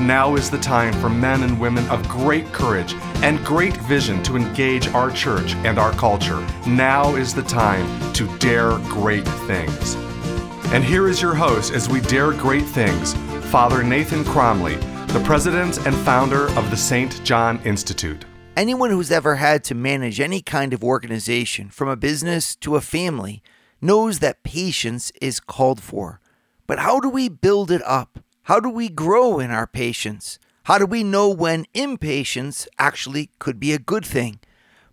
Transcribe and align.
Now 0.00 0.36
is 0.36 0.48
the 0.48 0.58
time 0.58 0.92
for 1.00 1.08
men 1.08 1.42
and 1.42 1.58
women 1.58 1.84
of 1.88 2.08
great 2.08 2.46
courage 2.52 2.94
and 3.24 3.44
great 3.44 3.76
vision 3.78 4.22
to 4.22 4.36
engage 4.36 4.86
our 4.88 5.10
church 5.10 5.54
and 5.64 5.76
our 5.76 5.90
culture. 5.94 6.38
Now 6.68 7.16
is 7.16 7.34
the 7.34 7.42
time 7.42 8.12
to 8.12 8.28
dare 8.38 8.78
great 8.84 9.26
things. 9.26 9.96
And 10.72 10.84
here 10.84 11.08
is 11.08 11.20
your 11.20 11.34
host 11.34 11.72
as 11.72 11.88
we 11.88 12.00
dare 12.00 12.30
great 12.30 12.64
things, 12.64 13.14
Father 13.50 13.82
Nathan 13.82 14.22
Cromly, 14.22 14.76
the 15.08 15.22
president 15.24 15.84
and 15.84 15.96
founder 15.96 16.48
of 16.56 16.70
the 16.70 16.76
St. 16.76 17.24
John 17.24 17.60
Institute. 17.64 18.24
Anyone 18.56 18.90
who's 18.90 19.10
ever 19.10 19.34
had 19.34 19.64
to 19.64 19.74
manage 19.74 20.20
any 20.20 20.42
kind 20.42 20.72
of 20.72 20.84
organization, 20.84 21.70
from 21.70 21.88
a 21.88 21.96
business 21.96 22.54
to 22.56 22.76
a 22.76 22.80
family, 22.80 23.42
knows 23.80 24.20
that 24.20 24.44
patience 24.44 25.10
is 25.20 25.40
called 25.40 25.80
for. 25.80 26.20
But 26.68 26.78
how 26.78 27.00
do 27.00 27.08
we 27.08 27.28
build 27.28 27.72
it 27.72 27.82
up? 27.84 28.20
How 28.48 28.60
do 28.60 28.70
we 28.70 28.88
grow 28.88 29.40
in 29.40 29.50
our 29.50 29.66
patience? 29.66 30.38
How 30.64 30.78
do 30.78 30.86
we 30.86 31.04
know 31.04 31.28
when 31.28 31.66
impatience 31.74 32.66
actually 32.78 33.28
could 33.38 33.60
be 33.60 33.74
a 33.74 33.78
good 33.78 34.06
thing? 34.06 34.40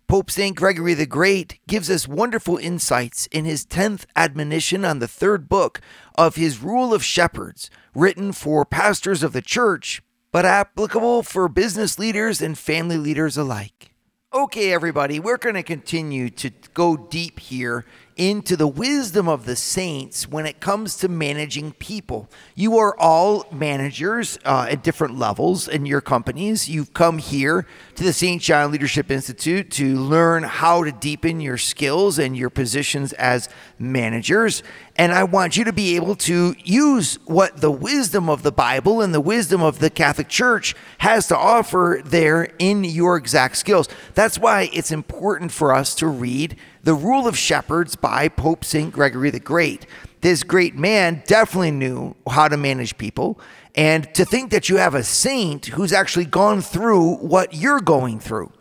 Pope 0.06 0.30
St. 0.30 0.54
Gregory 0.54 0.92
the 0.92 1.06
Great 1.06 1.58
gives 1.66 1.88
us 1.88 2.06
wonderful 2.06 2.58
insights 2.58 3.24
in 3.28 3.46
his 3.46 3.64
10th 3.64 4.04
admonition 4.14 4.84
on 4.84 4.98
the 4.98 5.08
third 5.08 5.48
book 5.48 5.80
of 6.16 6.36
his 6.36 6.62
Rule 6.62 6.92
of 6.92 7.02
Shepherds, 7.02 7.70
written 7.94 8.32
for 8.32 8.66
pastors 8.66 9.22
of 9.22 9.32
the 9.32 9.40
church 9.40 10.02
but 10.30 10.44
applicable 10.44 11.22
for 11.22 11.48
business 11.48 11.98
leaders 11.98 12.42
and 12.42 12.58
family 12.58 12.98
leaders 12.98 13.38
alike. 13.38 13.94
Okay, 14.34 14.70
everybody, 14.70 15.18
we're 15.18 15.38
going 15.38 15.54
to 15.54 15.62
continue 15.62 16.28
to 16.28 16.50
go 16.74 16.94
deep 16.94 17.40
here 17.40 17.86
into 18.16 18.56
the 18.56 18.66
wisdom 18.66 19.28
of 19.28 19.44
the 19.44 19.54
saints 19.54 20.26
when 20.26 20.46
it 20.46 20.58
comes 20.58 20.96
to 20.96 21.08
managing 21.08 21.72
people. 21.72 22.28
You 22.54 22.78
are 22.78 22.98
all 22.98 23.46
managers 23.52 24.38
uh, 24.44 24.68
at 24.70 24.82
different 24.82 25.18
levels 25.18 25.68
in 25.68 25.84
your 25.84 26.00
companies. 26.00 26.68
You've 26.68 26.94
come 26.94 27.18
here 27.18 27.66
to 27.94 28.04
the 28.04 28.14
St. 28.14 28.40
John 28.40 28.72
Leadership 28.72 29.10
Institute 29.10 29.70
to 29.72 29.96
learn 29.96 30.44
how 30.44 30.82
to 30.82 30.92
deepen 30.92 31.40
your 31.40 31.58
skills 31.58 32.18
and 32.18 32.34
your 32.36 32.48
positions 32.48 33.12
as 33.14 33.50
managers. 33.78 34.62
And 34.96 35.12
I 35.12 35.24
want 35.24 35.56
you 35.56 35.64
to 35.64 35.72
be 35.72 35.96
able 35.96 36.16
to 36.16 36.54
use 36.64 37.18
what 37.26 37.58
the 37.58 37.70
wisdom 37.70 38.28
of 38.28 38.42
the 38.42 38.52
Bible 38.52 39.00
and 39.00 39.12
the 39.14 39.20
wisdom 39.20 39.62
of 39.62 39.78
the 39.78 39.90
Catholic 39.90 40.28
Church 40.28 40.74
has 40.98 41.26
to 41.28 41.36
offer 41.36 42.00
there 42.04 42.48
in 42.58 42.84
your 42.84 43.16
exact 43.16 43.56
skills. 43.56 43.88
That's 44.14 44.38
why 44.38 44.70
it's 44.72 44.90
important 44.90 45.52
for 45.52 45.74
us 45.74 45.94
to 45.96 46.06
read 46.06 46.56
the 46.82 46.94
Rule 46.94 47.26
of 47.26 47.36
Shepherds 47.36 47.96
by 47.96 48.28
Pope 48.28 48.64
St. 48.64 48.92
Gregory 48.92 49.30
the 49.30 49.40
Great. 49.40 49.86
This 50.20 50.42
great 50.42 50.74
man 50.74 51.22
definitely 51.26 51.70
knew 51.70 52.16
how 52.28 52.48
to 52.48 52.56
manage 52.56 52.96
people. 52.98 53.38
And 53.74 54.12
to 54.14 54.24
think 54.24 54.50
that 54.50 54.68
you 54.68 54.76
have 54.76 54.94
a 54.94 55.04
saint 55.04 55.66
who's 55.66 55.92
actually 55.92 56.24
gone 56.24 56.62
through 56.62 57.16
what 57.16 57.54
you're 57.54 57.80
going 57.80 58.18
through 58.20 58.52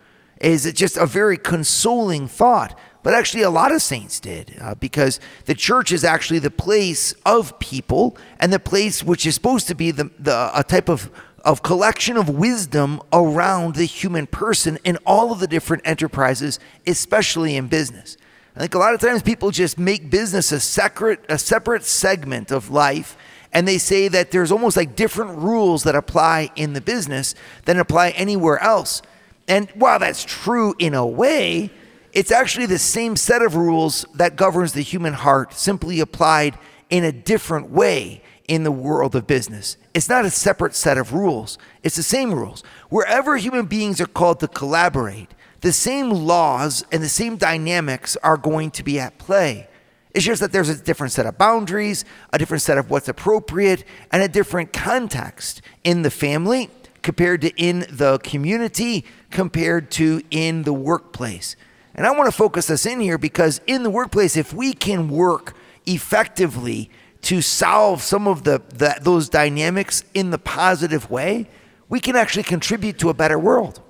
is 0.41 0.71
just 0.73 0.97
a 0.97 1.05
very 1.05 1.37
consoling 1.37 2.27
thought. 2.27 2.77
But 3.05 3.13
actually, 3.13 3.43
a 3.43 3.51
lot 3.51 3.71
of 3.71 3.83
saints 3.83 4.19
did 4.19 4.57
uh, 4.59 4.73
because 4.73 5.19
the 5.45 5.53
church 5.53 5.91
is 5.91 6.03
actually 6.03 6.39
the 6.39 6.49
place 6.49 7.13
of 7.23 7.59
people 7.59 8.17
and 8.39 8.51
the 8.51 8.57
place 8.57 9.03
which 9.03 9.27
is 9.27 9.35
supposed 9.35 9.67
to 9.67 9.75
be 9.75 9.91
the, 9.91 10.09
the 10.17 10.49
a 10.55 10.63
type 10.63 10.89
of 10.89 11.11
of 11.43 11.61
collection 11.61 12.17
of 12.17 12.29
wisdom 12.29 12.99
around 13.13 13.75
the 13.75 13.85
human 13.85 14.25
person 14.25 14.79
in 14.83 14.97
all 15.05 15.31
of 15.31 15.39
the 15.39 15.45
different 15.45 15.83
enterprises, 15.85 16.59
especially 16.87 17.55
in 17.55 17.67
business. 17.67 18.17
I 18.55 18.61
think 18.61 18.73
a 18.73 18.79
lot 18.79 18.95
of 18.95 19.01
times 19.01 19.21
people 19.21 19.51
just 19.51 19.77
make 19.77 20.09
business 20.09 20.51
a 20.51 20.59
separate 20.59 21.23
a 21.29 21.37
separate 21.37 21.83
segment 21.83 22.49
of 22.49 22.71
life 22.71 23.15
and 23.53 23.67
they 23.67 23.77
say 23.77 24.07
that 24.07 24.31
there's 24.31 24.51
almost 24.51 24.75
like 24.75 24.95
different 24.95 25.37
rules 25.37 25.83
that 25.83 25.93
apply 25.93 26.49
in 26.55 26.73
the 26.73 26.81
business 26.81 27.35
than 27.65 27.77
apply 27.77 28.09
anywhere 28.17 28.57
else. 28.63 29.03
And 29.47 29.69
while 29.75 29.99
that's 29.99 30.25
true 30.25 30.73
in 30.79 30.95
a 30.95 31.05
way, 31.05 31.69
it's 32.15 32.31
actually 32.31 32.65
the 32.65 32.79
same 32.79 33.17
set 33.17 33.41
of 33.41 33.55
rules 33.55 34.05
that 34.15 34.37
governs 34.37 34.71
the 34.71 34.81
human 34.81 35.13
heart, 35.13 35.53
simply 35.53 35.99
applied 35.99 36.57
in 36.89 37.03
a 37.03 37.11
different 37.11 37.69
way 37.69 38.23
in 38.47 38.63
the 38.63 38.71
world 38.71 39.15
of 39.15 39.27
business. 39.27 39.75
It's 39.93 40.07
not 40.07 40.23
a 40.23 40.29
separate 40.29 40.75
set 40.75 40.97
of 40.97 41.13
rules, 41.13 41.57
it's 41.83 41.97
the 41.97 42.03
same 42.03 42.33
rules. 42.33 42.63
Wherever 42.89 43.35
human 43.35 43.65
beings 43.65 43.99
are 43.99 44.07
called 44.07 44.39
to 44.39 44.47
collaborate, 44.47 45.33
the 45.59 45.73
same 45.73 46.09
laws 46.09 46.85
and 46.89 47.03
the 47.03 47.09
same 47.09 47.35
dynamics 47.35 48.15
are 48.23 48.37
going 48.37 48.71
to 48.71 48.83
be 48.83 48.97
at 48.97 49.17
play. 49.17 49.67
It's 50.13 50.23
just 50.23 50.39
that 50.39 50.53
there's 50.53 50.69
a 50.69 50.81
different 50.81 51.11
set 51.11 51.25
of 51.25 51.37
boundaries, 51.37 52.05
a 52.31 52.37
different 52.37 52.61
set 52.61 52.77
of 52.77 52.89
what's 52.89 53.09
appropriate, 53.09 53.83
and 54.11 54.23
a 54.23 54.29
different 54.29 54.71
context 54.71 55.61
in 55.83 56.03
the 56.03 56.11
family 56.11 56.69
compared 57.01 57.41
to 57.41 57.49
in 57.61 57.85
the 57.89 58.19
community, 58.19 59.03
compared 59.31 59.91
to 59.91 60.21
in 60.31 60.63
the 60.63 60.73
workplace. 60.73 61.57
And 61.95 62.05
I 62.05 62.11
want 62.11 62.27
to 62.27 62.35
focus 62.35 62.69
us 62.69 62.85
in 62.85 62.99
here 62.99 63.17
because 63.17 63.61
in 63.65 63.83
the 63.83 63.89
workplace, 63.89 64.35
if 64.35 64.53
we 64.53 64.73
can 64.73 65.09
work 65.09 65.55
effectively 65.85 66.89
to 67.21 67.41
solve 67.41 68.01
some 68.01 68.27
of 68.27 68.43
the, 68.43 68.61
the, 68.69 68.97
those 69.01 69.29
dynamics 69.29 70.03
in 70.13 70.29
the 70.29 70.37
positive 70.37 71.09
way, 71.09 71.49
we 71.87 71.99
can 71.99 72.15
actually 72.15 72.43
contribute 72.43 72.99
to 72.99 73.09
a 73.09 73.13
better 73.13 73.39
world. 73.39 73.81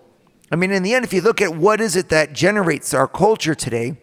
I 0.52 0.56
mean, 0.56 0.72
in 0.72 0.84
the 0.84 0.94
end, 0.94 1.04
if 1.04 1.14
you 1.14 1.22
look 1.22 1.42
at 1.42 1.56
what 1.56 1.82
is 1.82 1.96
it 1.96 2.10
that 2.10 2.34
generates 2.34 2.94
our 2.94 3.08
culture 3.08 3.56
today, 3.56 3.98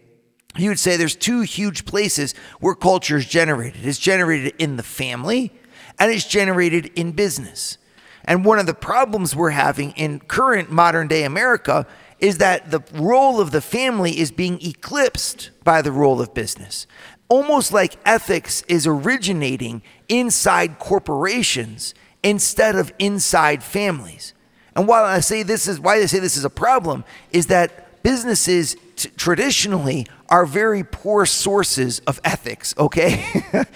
you 0.57 0.69
would 0.69 0.79
say 0.79 0.97
there's 0.97 1.15
two 1.15 1.41
huge 1.41 1.85
places 1.85 2.35
where 2.59 2.75
culture 2.75 3.17
is 3.17 3.25
generated. 3.25 3.85
It's 3.85 3.97
generated 3.97 4.53
in 4.59 4.75
the 4.75 4.83
family 4.83 5.51
and 5.97 6.11
it's 6.11 6.25
generated 6.25 6.91
in 6.95 7.13
business. 7.13 7.77
And 8.25 8.45
one 8.45 8.59
of 8.59 8.65
the 8.65 8.73
problems 8.73 9.35
we're 9.35 9.49
having 9.49 9.91
in 9.91 10.19
current 10.19 10.71
modern 10.71 11.07
day 11.07 11.23
America 11.23 11.87
is 12.23 12.39
that 12.39 12.71
the 12.71 12.81
role 12.93 13.39
of 13.39 13.51
the 13.51 13.61
family 13.61 14.17
is 14.17 14.31
being 14.31 14.57
eclipsed 14.61 15.51
by 15.63 15.81
the 15.81 15.91
role 15.91 16.21
of 16.21 16.33
business 16.33 16.87
almost 17.33 17.73
like 17.73 17.95
ethics 18.05 18.61
is 18.67 18.85
originating 18.85 19.81
inside 20.07 20.77
corporations 20.77 21.95
instead 22.21 22.75
of 22.75 22.93
inside 22.99 23.63
families. 23.63 24.35
And 24.75 24.87
while 24.87 25.03
I 25.03 25.19
say 25.19 25.41
this 25.41 25.67
is 25.67 25.79
why 25.79 25.95
I 25.95 26.05
say 26.05 26.19
this 26.19 26.37
is 26.37 26.45
a 26.45 26.49
problem 26.51 27.03
is 27.31 27.47
that 27.47 28.03
businesses 28.03 28.75
traditionally 29.17 30.07
are 30.29 30.45
very 30.45 30.83
poor 30.83 31.25
sources 31.25 31.99
of 32.07 32.19
ethics, 32.23 32.73
okay? 32.77 33.23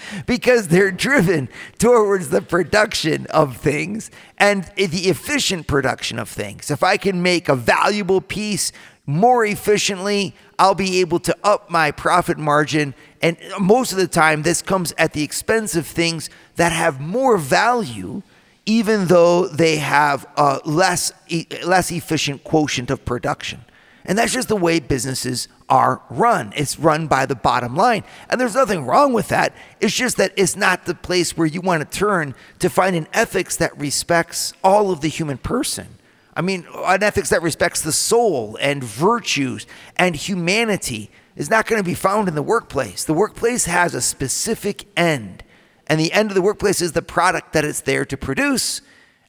because 0.26 0.70
they're 0.70 0.92
driven 0.92 1.50
towards 1.78 2.30
the 2.30 2.42
production 2.42 3.28
of 3.28 3.58
things 3.58 4.10
and 4.38 4.64
the 4.76 5.10
efficient 5.10 5.68
production 5.68 6.18
of 6.18 6.30
things. 6.30 6.72
If 6.72 6.84
I 6.84 6.98
can 6.98 7.22
make 7.22 7.48
a 7.48 7.56
valuable 7.56 8.22
piece 8.22 8.72
more 9.06 9.46
efficiently, 9.46 10.36
I'll 10.60 10.76
be 10.76 11.00
able 11.00 11.20
to 11.22 11.38
up 11.44 11.70
my 11.70 11.92
profit 11.92 12.38
margin. 12.38 12.94
And 13.22 13.38
most 13.60 13.92
of 13.92 13.98
the 13.98 14.08
time, 14.08 14.42
this 14.44 14.62
comes 14.62 14.94
at 14.98 15.14
the 15.14 15.24
expense 15.24 15.76
of 15.76 15.88
things 15.88 16.30
that 16.56 16.72
have 16.72 17.00
more 17.00 17.38
value, 17.38 18.22
even 18.66 19.06
though 19.06 19.48
they 19.48 19.78
have 19.78 20.26
a 20.36 20.60
less, 20.66 21.14
less 21.64 21.92
efficient 21.92 22.44
quotient 22.44 22.90
of 22.90 23.06
production. 23.06 23.64
And 24.08 24.18
that's 24.18 24.34
just 24.34 24.48
the 24.48 24.56
way 24.56 24.80
businesses 24.80 25.50
are 25.68 26.02
run. 26.10 26.54
It's 26.56 26.80
run 26.80 27.08
by 27.08 27.26
the 27.26 27.36
bottom 27.36 27.76
line. 27.76 28.06
And 28.30 28.40
there's 28.40 28.56
nothing 28.56 28.86
wrong 28.86 29.12
with 29.12 29.28
that. 29.28 29.54
It's 29.82 29.94
just 29.94 30.16
that 30.16 30.32
it's 30.38 30.56
not 30.56 30.86
the 30.86 30.96
place 30.96 31.36
where 31.36 31.46
you 31.46 31.60
want 31.60 31.90
to 31.90 31.98
turn 31.98 32.34
to 32.60 32.70
find 32.70 32.96
an 32.96 33.08
ethics 33.12 33.58
that 33.58 33.78
respects 33.78 34.54
all 34.64 34.92
of 34.92 35.02
the 35.02 35.10
human 35.10 35.38
person. 35.38 35.88
I 36.34 36.42
mean, 36.42 36.66
an 36.74 37.04
ethics 37.04 37.30
that 37.30 37.42
respects 37.42 37.82
the 37.82 37.92
soul 37.92 38.58
and 38.62 38.82
virtues 38.82 39.68
and 39.98 40.16
humanity 40.16 41.12
is 41.36 41.50
not 41.50 41.68
going 41.68 41.82
to 41.82 41.86
be 41.86 41.94
found 41.94 42.28
in 42.28 42.36
the 42.36 42.44
workplace. 42.44 43.04
The 43.04 43.14
workplace 43.14 43.66
has 43.66 43.94
a 43.94 44.02
specific 44.02 44.86
end, 44.96 45.44
and 45.88 46.00
the 46.00 46.14
end 46.14 46.32
of 46.32 46.36
the 46.36 46.42
workplace 46.42 46.82
is 46.82 46.94
the 46.94 47.02
product 47.02 47.54
that 47.54 47.66
it's 47.66 47.82
there 47.82 48.06
to 48.06 48.18
produce. 48.18 48.82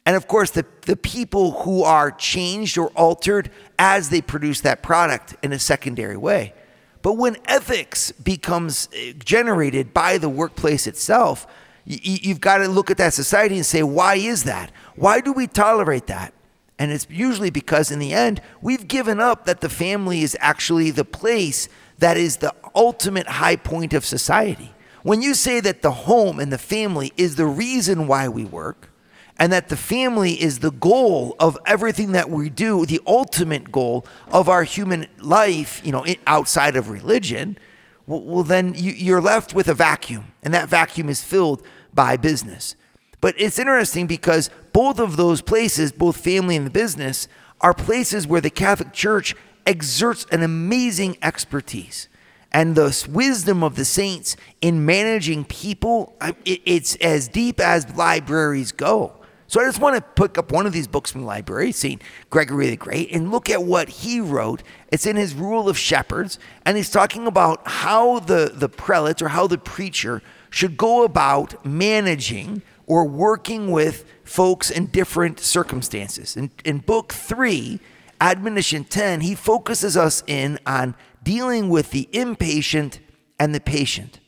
And 0.08 0.16
of 0.16 0.26
course, 0.26 0.50
the, 0.52 0.64
the 0.86 0.96
people 0.96 1.50
who 1.50 1.82
are 1.82 2.10
changed 2.10 2.78
or 2.78 2.88
altered 2.96 3.50
as 3.78 4.08
they 4.08 4.22
produce 4.22 4.62
that 4.62 4.82
product 4.82 5.36
in 5.42 5.52
a 5.52 5.58
secondary 5.58 6.16
way. 6.16 6.54
But 7.02 7.18
when 7.18 7.36
ethics 7.44 8.10
becomes 8.12 8.88
uh, 8.94 9.12
generated 9.22 9.92
by 9.92 10.16
the 10.16 10.30
workplace 10.30 10.86
itself, 10.86 11.46
you've 11.84 12.40
got 12.40 12.58
to 12.58 12.68
look 12.68 12.90
at 12.90 12.96
that 12.96 13.12
society 13.12 13.56
and 13.56 13.66
say, 13.66 13.82
why 13.82 14.14
is 14.14 14.44
that? 14.44 14.72
Why 14.96 15.20
do 15.20 15.30
we 15.30 15.46
tolerate 15.46 16.06
that? 16.06 16.32
And 16.78 16.90
it's 16.90 17.06
usually 17.10 17.50
because 17.50 17.90
in 17.90 17.98
the 17.98 18.14
end, 18.14 18.40
we've 18.62 18.88
given 18.88 19.20
up 19.20 19.44
that 19.44 19.60
the 19.60 19.68
family 19.68 20.22
is 20.22 20.34
actually 20.40 20.90
the 20.90 21.04
place 21.04 21.68
that 21.98 22.16
is 22.16 22.38
the 22.38 22.54
ultimate 22.74 23.26
high 23.26 23.56
point 23.56 23.92
of 23.92 24.06
society. 24.06 24.72
When 25.02 25.20
you 25.20 25.34
say 25.34 25.60
that 25.60 25.82
the 25.82 25.92
home 25.92 26.40
and 26.40 26.50
the 26.50 26.56
family 26.56 27.12
is 27.18 27.36
the 27.36 27.44
reason 27.44 28.06
why 28.06 28.30
we 28.30 28.46
work, 28.46 28.87
and 29.38 29.52
that 29.52 29.68
the 29.68 29.76
family 29.76 30.32
is 30.40 30.58
the 30.58 30.72
goal 30.72 31.36
of 31.38 31.56
everything 31.64 32.12
that 32.12 32.28
we 32.28 32.50
do, 32.50 32.84
the 32.84 33.00
ultimate 33.06 33.70
goal 33.70 34.04
of 34.32 34.48
our 34.48 34.64
human 34.64 35.06
life, 35.18 35.80
you 35.84 35.92
know, 35.92 36.04
outside 36.26 36.74
of 36.74 36.90
religion, 36.90 37.56
well, 38.06 38.42
then 38.42 38.72
you're 38.74 39.20
left 39.20 39.54
with 39.54 39.68
a 39.68 39.74
vacuum, 39.74 40.32
and 40.42 40.54
that 40.54 40.68
vacuum 40.68 41.08
is 41.08 41.22
filled 41.22 41.62
by 41.92 42.16
business. 42.16 42.74
But 43.20 43.34
it's 43.38 43.58
interesting 43.58 44.06
because 44.06 44.50
both 44.72 44.98
of 44.98 45.16
those 45.16 45.42
places, 45.42 45.92
both 45.92 46.16
family 46.16 46.56
and 46.56 46.64
the 46.64 46.70
business, 46.70 47.28
are 47.60 47.74
places 47.74 48.26
where 48.26 48.40
the 48.40 48.50
Catholic 48.50 48.92
Church 48.92 49.36
exerts 49.66 50.24
an 50.32 50.42
amazing 50.42 51.18
expertise. 51.20 52.08
And 52.50 52.74
the 52.74 53.06
wisdom 53.10 53.62
of 53.62 53.76
the 53.76 53.84
saints 53.84 54.36
in 54.62 54.86
managing 54.86 55.44
people, 55.44 56.16
it's 56.46 56.96
as 56.96 57.28
deep 57.28 57.60
as 57.60 57.94
libraries 57.94 58.72
go. 58.72 59.17
So 59.48 59.62
I 59.62 59.64
just 59.64 59.80
want 59.80 59.96
to 59.96 60.02
pick 60.02 60.36
up 60.36 60.52
one 60.52 60.66
of 60.66 60.74
these 60.74 60.86
books 60.86 61.10
from 61.10 61.22
the 61.22 61.26
library, 61.26 61.72
St. 61.72 62.02
Gregory 62.28 62.68
the 62.68 62.76
Great, 62.76 63.10
and 63.10 63.30
look 63.30 63.48
at 63.48 63.62
what 63.62 63.88
he 63.88 64.20
wrote. 64.20 64.62
It's 64.92 65.06
in 65.06 65.16
his 65.16 65.34
Rule 65.34 65.70
of 65.70 65.78
Shepherds, 65.78 66.38
and 66.66 66.76
he's 66.76 66.90
talking 66.90 67.26
about 67.26 67.62
how 67.66 68.18
the, 68.18 68.52
the 68.54 68.68
prelate 68.68 69.22
or 69.22 69.28
how 69.28 69.46
the 69.46 69.56
preacher 69.56 70.22
should 70.50 70.76
go 70.76 71.02
about 71.02 71.64
managing 71.64 72.60
or 72.86 73.06
working 73.06 73.70
with 73.70 74.04
folks 74.22 74.70
in 74.70 74.86
different 74.86 75.40
circumstances. 75.40 76.36
In, 76.36 76.50
in 76.66 76.78
book 76.78 77.14
three, 77.14 77.80
Admonition 78.20 78.84
10, 78.84 79.22
he 79.22 79.34
focuses 79.34 79.96
us 79.96 80.22
in 80.26 80.58
on 80.66 80.94
dealing 81.22 81.70
with 81.70 81.90
the 81.90 82.06
impatient 82.12 83.00
and 83.38 83.54
the 83.54 83.60
patient. 83.60 84.20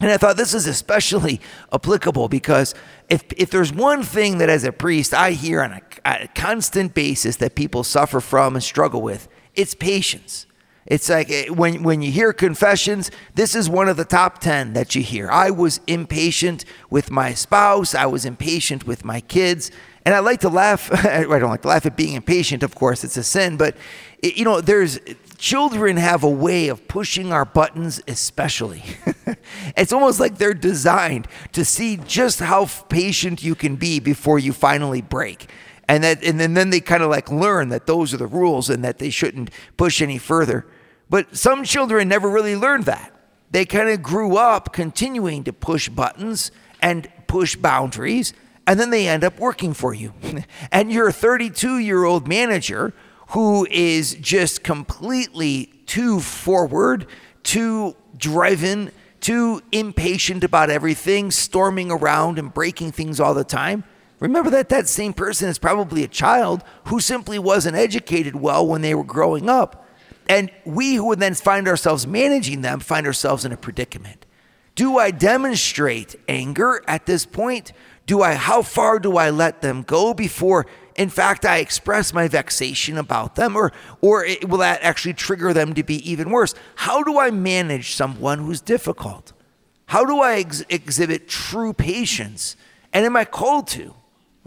And 0.00 0.10
I 0.10 0.18
thought 0.18 0.36
this 0.36 0.52
is 0.52 0.66
especially 0.66 1.40
applicable 1.72 2.28
because 2.28 2.74
if, 3.08 3.24
if 3.36 3.50
there's 3.50 3.72
one 3.72 4.02
thing 4.02 4.38
that 4.38 4.50
as 4.50 4.64
a 4.64 4.72
priest 4.72 5.14
I 5.14 5.30
hear 5.30 5.62
on 5.62 5.72
a, 5.72 5.80
a 6.04 6.28
constant 6.34 6.92
basis 6.92 7.36
that 7.36 7.54
people 7.54 7.82
suffer 7.82 8.20
from 8.20 8.54
and 8.54 8.62
struggle 8.62 9.00
with, 9.00 9.26
it's 9.54 9.74
patience. 9.74 10.46
It's 10.84 11.08
like 11.08 11.30
eh, 11.30 11.48
when, 11.48 11.82
when 11.82 12.02
you 12.02 12.12
hear 12.12 12.32
confessions, 12.34 13.10
this 13.34 13.54
is 13.54 13.70
one 13.70 13.88
of 13.88 13.96
the 13.96 14.04
top 14.04 14.38
10 14.38 14.74
that 14.74 14.94
you 14.94 15.02
hear. 15.02 15.30
I 15.30 15.50
was 15.50 15.80
impatient 15.86 16.66
with 16.90 17.10
my 17.10 17.32
spouse, 17.32 17.94
I 17.94 18.06
was 18.06 18.24
impatient 18.24 18.86
with 18.86 19.04
my 19.04 19.20
kids. 19.20 19.70
And 20.04 20.14
I 20.14 20.20
like 20.20 20.38
to 20.42 20.48
laugh. 20.48 20.88
I 21.04 21.22
don't 21.24 21.50
like 21.50 21.62
to 21.62 21.68
laugh 21.68 21.84
at 21.84 21.96
being 21.96 22.14
impatient, 22.14 22.62
of 22.62 22.76
course, 22.76 23.02
it's 23.02 23.16
a 23.16 23.24
sin. 23.24 23.56
But, 23.56 23.76
you 24.22 24.44
know, 24.44 24.60
there's 24.60 25.00
children 25.38 25.96
have 25.96 26.22
a 26.24 26.30
way 26.30 26.68
of 26.68 26.88
pushing 26.88 27.32
our 27.32 27.44
buttons, 27.44 28.00
especially. 28.08 28.82
it's 29.76 29.92
almost 29.92 30.20
like 30.20 30.38
they're 30.38 30.54
designed 30.54 31.28
to 31.52 31.64
see 31.64 31.96
just 31.96 32.40
how 32.40 32.66
patient 32.88 33.42
you 33.42 33.54
can 33.54 33.76
be 33.76 34.00
before 34.00 34.38
you 34.38 34.52
finally 34.52 35.02
break. 35.02 35.50
And 35.88 36.02
that, 36.02 36.24
and 36.24 36.40
then, 36.40 36.54
then 36.54 36.70
they 36.70 36.80
kind 36.80 37.02
of 37.02 37.10
like 37.10 37.30
learn 37.30 37.68
that 37.68 37.86
those 37.86 38.12
are 38.12 38.16
the 38.16 38.26
rules 38.26 38.70
and 38.70 38.84
that 38.84 38.98
they 38.98 39.10
shouldn't 39.10 39.50
push 39.76 40.02
any 40.02 40.18
further. 40.18 40.66
But 41.08 41.36
some 41.36 41.64
children 41.64 42.08
never 42.08 42.28
really 42.28 42.56
learned 42.56 42.84
that. 42.84 43.12
They 43.50 43.64
kind 43.64 43.88
of 43.88 44.02
grew 44.02 44.36
up 44.36 44.72
continuing 44.72 45.44
to 45.44 45.52
push 45.52 45.88
buttons 45.88 46.50
and 46.82 47.08
push 47.28 47.56
boundaries, 47.56 48.32
and 48.66 48.78
then 48.78 48.90
they 48.90 49.06
end 49.06 49.22
up 49.22 49.38
working 49.38 49.72
for 49.72 49.94
you. 49.94 50.12
and 50.72 50.90
you're 50.90 51.08
a 51.08 51.12
32 51.12 51.78
year 51.78 52.04
old 52.04 52.26
manager 52.26 52.92
who 53.28 53.66
is 53.70 54.14
just 54.14 54.62
completely 54.62 55.72
too 55.86 56.20
forward, 56.20 57.06
too 57.42 57.96
driven, 58.16 58.92
too 59.20 59.60
impatient 59.72 60.44
about 60.44 60.70
everything, 60.70 61.30
storming 61.30 61.90
around 61.90 62.38
and 62.38 62.54
breaking 62.54 62.92
things 62.92 63.18
all 63.18 63.34
the 63.34 63.44
time. 63.44 63.84
Remember 64.20 64.50
that 64.50 64.68
that 64.70 64.88
same 64.88 65.12
person 65.12 65.48
is 65.48 65.58
probably 65.58 66.02
a 66.02 66.08
child 66.08 66.62
who 66.86 67.00
simply 67.00 67.38
wasn't 67.38 67.76
educated 67.76 68.36
well 68.36 68.66
when 68.66 68.80
they 68.80 68.94
were 68.94 69.04
growing 69.04 69.48
up. 69.48 69.86
And 70.28 70.50
we 70.64 70.94
who 70.94 71.06
would 71.06 71.20
then 71.20 71.34
find 71.34 71.68
ourselves 71.68 72.06
managing 72.06 72.62
them 72.62 72.80
find 72.80 73.06
ourselves 73.06 73.44
in 73.44 73.52
a 73.52 73.56
predicament. 73.56 74.26
Do 74.74 74.98
I 74.98 75.10
demonstrate 75.10 76.16
anger 76.28 76.82
at 76.86 77.06
this 77.06 77.26
point? 77.26 77.72
Do 78.06 78.22
I 78.22 78.34
how 78.34 78.62
far 78.62 78.98
do 78.98 79.16
I 79.16 79.30
let 79.30 79.62
them 79.62 79.82
go 79.82 80.14
before 80.14 80.66
in 80.96 81.10
fact, 81.10 81.44
I 81.44 81.58
express 81.58 82.14
my 82.14 82.26
vexation 82.26 82.96
about 82.96 83.36
them, 83.36 83.54
or, 83.54 83.72
or 84.00 84.24
it, 84.24 84.48
will 84.48 84.58
that 84.58 84.82
actually 84.82 85.14
trigger 85.14 85.52
them 85.52 85.74
to 85.74 85.82
be 85.82 86.10
even 86.10 86.30
worse? 86.30 86.54
How 86.76 87.02
do 87.02 87.18
I 87.18 87.30
manage 87.30 87.94
someone 87.94 88.38
who's 88.38 88.60
difficult? 88.60 89.32
How 89.86 90.04
do 90.04 90.20
I 90.20 90.38
ex- 90.38 90.64
exhibit 90.68 91.28
true 91.28 91.72
patience? 91.72 92.56
And 92.92 93.04
am 93.04 93.16
I 93.16 93.24
called 93.24 93.68
to? 93.68 93.94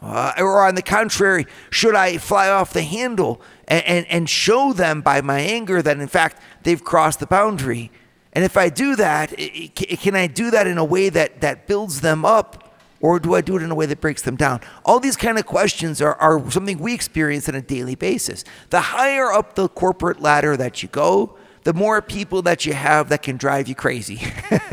Uh, 0.02 0.34
or 0.38 0.66
on 0.66 0.76
the 0.76 0.82
contrary, 0.82 1.46
should 1.70 1.94
I 1.94 2.18
fly 2.18 2.50
off 2.50 2.74
the 2.74 2.84
handle 2.84 3.42
and, 3.68 3.86
and, 3.86 4.06
and 4.08 4.30
show 4.30 4.74
them 4.74 5.02
by 5.02 5.22
my 5.22 5.40
anger 5.40 5.82
that 5.82 6.00
in 6.00 6.08
fact 6.08 6.42
they've 6.64 6.84
crossed 6.84 7.20
the 7.20 7.28
boundary? 7.28 7.92
And 8.34 8.44
if 8.46 8.58
I 8.58 8.70
do 8.70 8.96
that, 8.96 9.34
can 9.76 10.16
I 10.16 10.28
do 10.28 10.52
that 10.52 10.68
in 10.68 10.78
a 10.78 10.86
way 10.86 11.10
that, 11.10 11.42
that 11.42 11.68
builds 11.68 12.02
them 12.02 12.26
up 12.26 12.69
or 13.02 13.20
do 13.20 13.34
I 13.36 13.42
do 13.42 13.58
it 13.58 13.64
in 13.64 13.72
a 13.72 13.76
way 13.76 13.86
that 13.86 14.02
breaks 14.02 14.22
them 14.22 14.36
down? 14.36 14.62
All 14.84 15.00
these 15.00 15.16
kind 15.16 15.38
of 15.38 15.46
questions 15.46 16.02
are, 16.02 16.16
are 16.16 16.50
something 16.52 16.80
we 16.80 16.94
experience 16.94 17.48
on 17.48 17.56
a 17.56 17.62
daily 17.62 17.96
basis. 17.96 18.44
The 18.70 18.82
higher 18.82 19.32
up 19.32 19.56
the 19.56 19.70
corporate 19.70 20.22
ladder 20.22 20.58
that 20.58 20.84
you 20.84 20.90
go, 20.90 21.38
the 21.64 21.74
more 21.74 22.02
people 22.02 22.42
that 22.44 22.66
you 22.66 22.74
have 22.74 23.10
that 23.10 23.22
can 23.22 23.38
drive 23.38 23.68
you 23.68 23.76
crazy. 23.76 24.22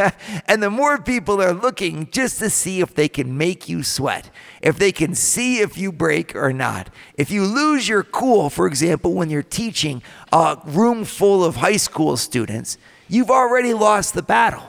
and 0.46 0.62
the 0.62 0.70
more 0.70 0.98
people 0.98 1.42
are 1.42 1.52
looking 1.52 2.08
just 2.10 2.38
to 2.38 2.48
see 2.48 2.80
if 2.80 2.94
they 2.94 3.08
can 3.08 3.36
make 3.36 3.68
you 3.68 3.82
sweat, 3.82 4.30
if 4.62 4.78
they 4.78 4.92
can 4.92 5.14
see 5.14 5.58
if 5.58 5.76
you 5.76 5.90
break 5.90 6.34
or 6.36 6.52
not. 6.52 6.90
If 7.18 7.30
you 7.30 7.44
lose 7.44 7.88
your 7.88 8.02
cool, 8.02 8.50
for 8.50 8.66
example, 8.66 9.14
when 9.14 9.30
you're 9.30 9.42
teaching 9.42 10.02
a 10.32 10.58
room 10.64 11.04
full 11.04 11.44
of 11.44 11.56
high 11.56 11.76
school 11.76 12.16
students, 12.16 12.78
you've 13.08 13.30
already 13.30 13.74
lost 13.74 14.14
the 14.14 14.22
battle. 14.22 14.62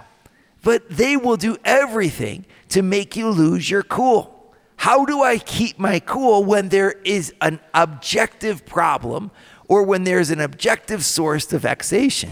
But 0.63 0.89
they 0.89 1.15
will 1.15 1.37
do 1.37 1.57
everything 1.63 2.45
to 2.69 2.81
make 2.81 3.15
you 3.15 3.29
lose 3.29 3.69
your 3.69 3.83
cool. 3.83 4.53
How 4.77 5.05
do 5.05 5.23
I 5.23 5.37
keep 5.37 5.79
my 5.79 5.99
cool 5.99 6.43
when 6.43 6.69
there 6.69 6.91
is 7.03 7.33
an 7.41 7.59
objective 7.73 8.65
problem 8.65 9.31
or 9.67 9.83
when 9.83 10.03
there's 10.03 10.29
an 10.29 10.39
objective 10.39 11.03
source 11.03 11.45
to 11.47 11.59
vexation? 11.59 12.31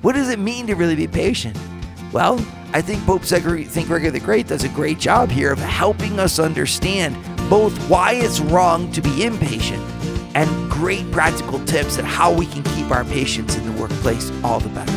What 0.00 0.14
does 0.14 0.28
it 0.28 0.38
mean 0.38 0.66
to 0.68 0.74
really 0.74 0.96
be 0.96 1.08
patient? 1.08 1.56
Well, 2.12 2.44
I 2.72 2.80
think 2.82 3.04
Pope 3.04 3.24
St. 3.24 3.42
Gregory 3.42 4.10
the 4.10 4.20
Great 4.20 4.46
does 4.46 4.64
a 4.64 4.68
great 4.70 4.98
job 4.98 5.30
here 5.30 5.52
of 5.52 5.58
helping 5.58 6.18
us 6.18 6.38
understand 6.38 7.16
both 7.50 7.76
why 7.88 8.14
it's 8.14 8.40
wrong 8.40 8.90
to 8.92 9.02
be 9.02 9.24
impatient 9.24 9.82
and 10.34 10.70
great 10.70 11.10
practical 11.10 11.62
tips 11.64 11.98
on 11.98 12.04
how 12.04 12.32
we 12.32 12.46
can 12.46 12.62
keep 12.62 12.90
our 12.90 13.04
patience 13.04 13.56
in 13.56 13.64
the 13.64 13.80
workplace 13.80 14.30
all 14.42 14.60
the 14.60 14.68
better. 14.70 14.92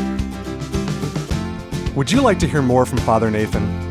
Would 1.95 2.11
you 2.11 2.21
like 2.21 2.39
to 2.39 2.47
hear 2.47 2.61
more 2.61 2.85
from 2.85 2.99
Father 2.99 3.29
Nathan? 3.29 3.84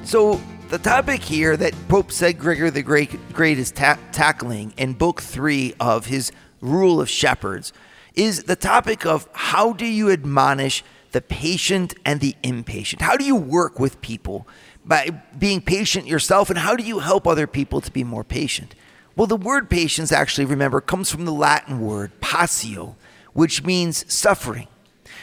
So, 0.02 0.40
the 0.68 0.78
topic 0.78 1.22
here 1.22 1.56
that 1.56 1.74
Pope 1.86 2.10
St. 2.10 2.36
Gregory 2.36 2.70
the 2.70 2.82
Great, 2.82 3.32
Great 3.32 3.60
is 3.60 3.70
ta- 3.70 4.00
tackling 4.10 4.74
in 4.76 4.94
Book 4.94 5.22
3 5.22 5.74
of 5.78 6.06
his 6.06 6.32
Rule 6.60 7.00
of 7.00 7.08
Shepherds 7.08 7.72
is 8.14 8.44
the 8.44 8.56
topic 8.56 9.04
of 9.04 9.28
how 9.32 9.72
do 9.72 9.86
you 9.86 10.10
admonish 10.10 10.84
the 11.12 11.20
patient 11.20 11.94
and 12.04 12.20
the 12.20 12.34
impatient? 12.42 13.02
How 13.02 13.16
do 13.16 13.24
you 13.24 13.36
work 13.36 13.78
with 13.78 14.00
people 14.00 14.46
by 14.84 15.10
being 15.38 15.60
patient 15.60 16.06
yourself, 16.06 16.50
and 16.50 16.58
how 16.58 16.76
do 16.76 16.82
you 16.82 16.98
help 16.98 17.26
other 17.26 17.46
people 17.46 17.80
to 17.80 17.90
be 17.90 18.04
more 18.04 18.24
patient? 18.24 18.74
Well, 19.16 19.26
the 19.26 19.36
word 19.36 19.70
patience 19.70 20.12
actually, 20.12 20.44
remember, 20.44 20.80
comes 20.80 21.10
from 21.10 21.24
the 21.24 21.32
Latin 21.32 21.80
word 21.80 22.20
patio, 22.20 22.96
which 23.32 23.64
means 23.64 24.12
suffering. 24.12 24.68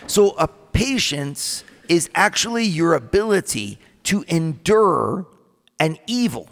So 0.08 0.32
a 0.38 0.48
patience 0.48 1.64
is 1.90 2.10
actually 2.16 2.64
your 2.64 2.94
ability 2.94 3.78
to 4.04 4.24
endure 4.28 5.28
an 5.80 5.98
evil 6.08 6.50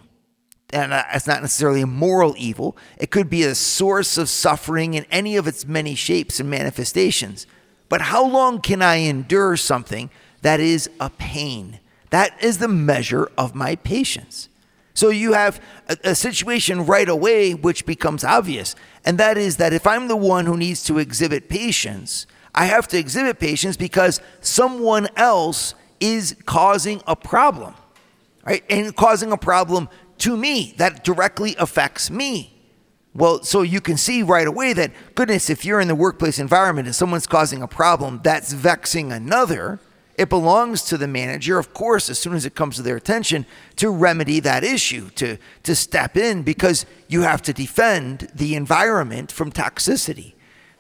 and 0.71 0.93
uh, 0.93 1.03
it's 1.13 1.27
not 1.27 1.41
necessarily 1.41 1.81
a 1.81 1.88
moral 1.88 2.35
evil. 2.38 2.77
It 2.97 3.11
could 3.11 3.29
be 3.29 3.43
a 3.43 3.55
source 3.55 4.17
of 4.17 4.29
suffering 4.29 4.93
in 4.93 5.05
any 5.09 5.35
of 5.35 5.47
its 5.47 5.65
many 5.65 5.95
shapes 5.95 6.39
and 6.39 6.49
manifestations. 6.49 7.47
But 7.89 8.01
how 8.01 8.25
long 8.25 8.61
can 8.61 8.81
I 8.81 8.97
endure 8.97 9.57
something 9.57 10.11
that 10.41 10.59
is 10.59 10.89
a 10.99 11.09
pain? 11.09 11.79
That 12.11 12.41
is 12.43 12.59
the 12.59 12.67
measure 12.67 13.29
of 13.38 13.55
my 13.55 13.75
patience. 13.75 14.49
So 14.93 15.09
you 15.09 15.33
have 15.33 15.61
a, 15.88 15.97
a, 16.03 16.15
situation 16.15 16.85
right 16.85 17.07
away 17.07 17.53
which 17.53 17.85
becomes 17.85 18.23
obvious. 18.23 18.75
And 19.05 19.17
that 19.17 19.38
is 19.38 19.57
that 19.57 19.71
if 19.71 19.88
I'm 19.88 20.07
the 20.07 20.17
one 20.17 20.45
who 20.45 20.57
needs 20.57 20.83
to 20.85 20.97
exhibit 20.97 21.47
patience, 21.47 22.27
I 22.53 22.65
have 22.65 22.88
to 22.89 22.97
exhibit 22.97 23.39
patience 23.39 23.77
because 23.77 24.19
someone 24.41 25.07
else 25.15 25.73
is 25.99 26.35
causing 26.45 27.01
a 27.07 27.15
problem, 27.15 27.75
right? 28.45 28.63
And 28.69 28.93
causing 28.95 29.31
a 29.31 29.38
problem 29.38 29.88
to 30.19 30.38
me 30.38 30.73
that 30.77 31.03
directly 31.03 31.55
affects 31.57 32.09
me. 32.09 32.53
Well, 33.13 33.43
so 33.43 33.63
you 33.63 33.81
can 33.81 33.97
see 33.97 34.21
right 34.21 34.47
away 34.47 34.73
that, 34.73 34.91
goodness, 35.15 35.49
if 35.49 35.65
you're 35.65 35.79
in 35.79 35.88
the 35.88 35.95
workplace 35.95 36.39
environment 36.39 36.88
and 36.88 36.95
someone's 36.95 37.27
causing 37.27 37.61
a 37.61 37.67
problem 37.67 38.21
that's 38.23 38.53
vexing 38.53 39.11
another, 39.11 39.79
it 40.19 40.29
belongs 40.29 40.83
to 40.83 40.97
the 40.97 41.07
manager, 41.07 41.57
of 41.57 41.73
course, 41.73 42.09
as 42.09 42.19
soon 42.19 42.33
as 42.33 42.45
it 42.45 42.53
comes 42.53 42.75
to 42.75 42.81
their 42.81 42.97
attention, 42.97 43.45
to 43.77 43.89
remedy 43.89 44.41
that 44.41 44.65
issue, 44.65 45.09
to, 45.11 45.38
to 45.63 45.75
step 45.75 46.17
in 46.17 46.43
because 46.43 46.85
you 47.07 47.21
have 47.21 47.41
to 47.43 47.53
defend 47.53 48.29
the 48.35 48.53
environment 48.55 49.31
from 49.31 49.49
toxicity. 49.49 50.33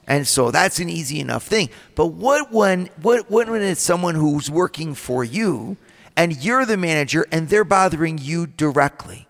And 0.05 0.27
so 0.27 0.51
that's 0.51 0.79
an 0.79 0.89
easy 0.89 1.21
enough 1.21 1.45
thing. 1.45 1.69
But 1.95 2.07
what 2.07 2.51
when 2.51 2.89
what, 3.01 3.31
what 3.31 3.47
when 3.47 3.61
it's 3.61 3.81
someone 3.81 4.15
who's 4.15 4.51
working 4.51 4.93
for 4.93 5.23
you 5.23 5.77
and 6.17 6.35
you're 6.43 6.65
the 6.65 6.75
manager 6.75 7.25
and 7.31 7.47
they're 7.47 7.63
bothering 7.63 8.17
you 8.17 8.45
directly? 8.45 9.28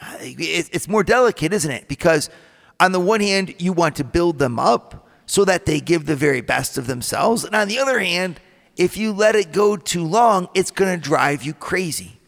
It's 0.00 0.88
more 0.88 1.02
delicate, 1.02 1.52
isn't 1.52 1.70
it? 1.70 1.88
Because 1.88 2.30
on 2.78 2.92
the 2.92 3.00
one 3.00 3.20
hand, 3.20 3.54
you 3.58 3.72
want 3.72 3.96
to 3.96 4.04
build 4.04 4.38
them 4.38 4.58
up 4.58 5.08
so 5.26 5.44
that 5.44 5.66
they 5.66 5.80
give 5.80 6.06
the 6.06 6.16
very 6.16 6.40
best 6.40 6.78
of 6.78 6.86
themselves. 6.86 7.44
And 7.44 7.54
on 7.54 7.68
the 7.68 7.78
other 7.78 7.98
hand, 7.98 8.38
if 8.76 8.96
you 8.96 9.12
let 9.12 9.34
it 9.34 9.52
go 9.52 9.76
too 9.76 10.04
long, 10.04 10.48
it's 10.54 10.70
going 10.70 10.94
to 10.94 11.02
drive 11.02 11.42
you 11.42 11.54
crazy. 11.54 12.20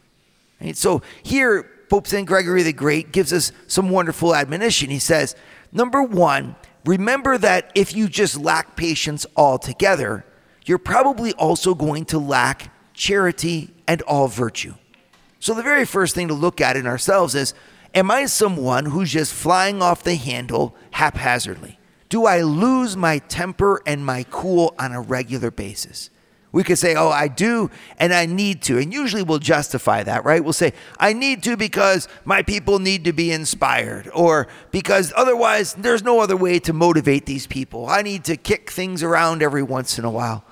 So 0.73 1.03
here, 1.23 1.71
Pope 1.91 2.07
St. 2.07 2.27
Gregory 2.27 2.63
the 2.63 2.73
Great 2.73 3.13
gives 3.13 3.33
us 3.33 3.53
some 3.67 3.91
wonderful 3.91 4.35
admonition. 4.35 4.91
He 4.91 4.99
says, 4.99 5.37
number 5.71 6.03
one, 6.03 6.57
remember 6.85 7.39
that 7.39 7.71
if 7.75 7.95
you 7.95 8.09
just 8.09 8.37
lack 8.39 8.77
patience 8.77 9.27
altogether, 9.37 10.25
you're 10.65 10.79
probably 10.79 11.33
also 11.35 11.75
going 11.75 12.07
to 12.07 12.19
lack 12.19 12.73
charity 12.95 13.75
and 13.87 14.03
all 14.03 14.27
virtue. 14.27 14.75
So 15.41 15.55
the 15.55 15.63
very 15.63 15.85
first 15.85 16.15
thing 16.15 16.29
to 16.29 16.35
look 16.35 16.61
at 16.61 16.77
in 16.77 16.87
ourselves 16.87 17.35
is, 17.35 17.55
am 17.95 18.11
I 18.11 18.27
someone 18.27 18.87
who's 18.87 19.13
just 19.13 19.33
flying 19.33 19.83
off 19.83 20.03
the 20.03 20.17
handle 20.17 20.75
haphazardly? 20.93 21.79
Do 22.09 22.27
I 22.27 22.43
lose 22.43 22.97
my 22.97 23.19
temper 23.19 23.83
and 23.87 24.05
my 24.05 24.25
cool 24.31 24.75
on 24.79 24.93
a 24.93 25.01
regular 25.01 25.51
basis? 25.51 26.11
We 26.51 26.65
could 26.65 26.79
say, 26.79 26.95
oh, 26.95 27.11
I 27.11 27.29
do 27.29 27.71
and 27.99 28.13
I 28.13 28.25
need 28.25 28.63
to. 28.63 28.79
And 28.79 28.93
usually 28.93 29.23
we'll 29.23 29.39
justify 29.39 30.03
that, 30.03 30.25
right? 30.25 30.43
We'll 30.43 30.55
say, 30.55 30.73
I 30.99 31.13
need 31.13 31.43
to 31.43 31.57
because 31.57 32.09
my 32.25 32.43
people 32.43 32.79
need 32.79 33.05
to 33.05 33.13
be 33.13 33.31
inspired, 33.31 34.11
or 34.15 34.49
because 34.71 35.13
otherwise 35.15 35.75
there's 35.75 36.03
no 36.03 36.21
other 36.21 36.37
way 36.37 36.59
to 36.61 36.73
motivate 36.73 37.27
these 37.27 37.47
people. 37.47 37.87
I 37.87 38.01
need 38.01 38.25
to 38.25 38.37
kick 38.37 38.71
things 38.71 39.03
around 39.03 39.43
every 39.43 39.63
once 39.63 39.99
in 39.99 40.07
a 40.07 40.11
while. 40.11 40.43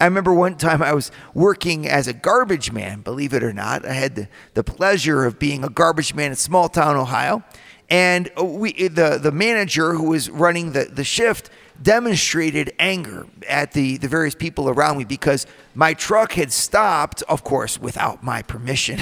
I 0.00 0.04
remember 0.04 0.34
one 0.34 0.56
time 0.56 0.82
I 0.82 0.92
was 0.92 1.10
working 1.32 1.88
as 1.88 2.06
a 2.06 2.12
garbage 2.12 2.70
man, 2.70 3.00
believe 3.00 3.32
it 3.32 3.42
or 3.42 3.52
not. 3.52 3.86
I 3.86 3.94
had 3.94 4.14
the, 4.14 4.28
the 4.54 4.62
pleasure 4.62 5.24
of 5.24 5.38
being 5.38 5.64
a 5.64 5.70
garbage 5.70 6.14
man 6.14 6.30
in 6.30 6.36
small 6.36 6.68
town 6.68 6.96
Ohio. 6.96 7.42
And 7.88 8.30
we, 8.40 8.72
the, 8.88 9.18
the 9.22 9.32
manager 9.32 9.94
who 9.94 10.10
was 10.10 10.28
running 10.28 10.72
the, 10.72 10.84
the 10.84 11.04
shift 11.04 11.50
demonstrated 11.80 12.72
anger 12.78 13.26
at 13.48 13.72
the, 13.72 13.96
the 13.98 14.08
various 14.08 14.34
people 14.34 14.68
around 14.68 14.98
me 14.98 15.04
because 15.04 15.46
my 15.74 15.94
truck 15.94 16.32
had 16.32 16.52
stopped, 16.52 17.22
of 17.28 17.44
course, 17.44 17.78
without 17.78 18.22
my 18.22 18.42
permission. 18.42 18.98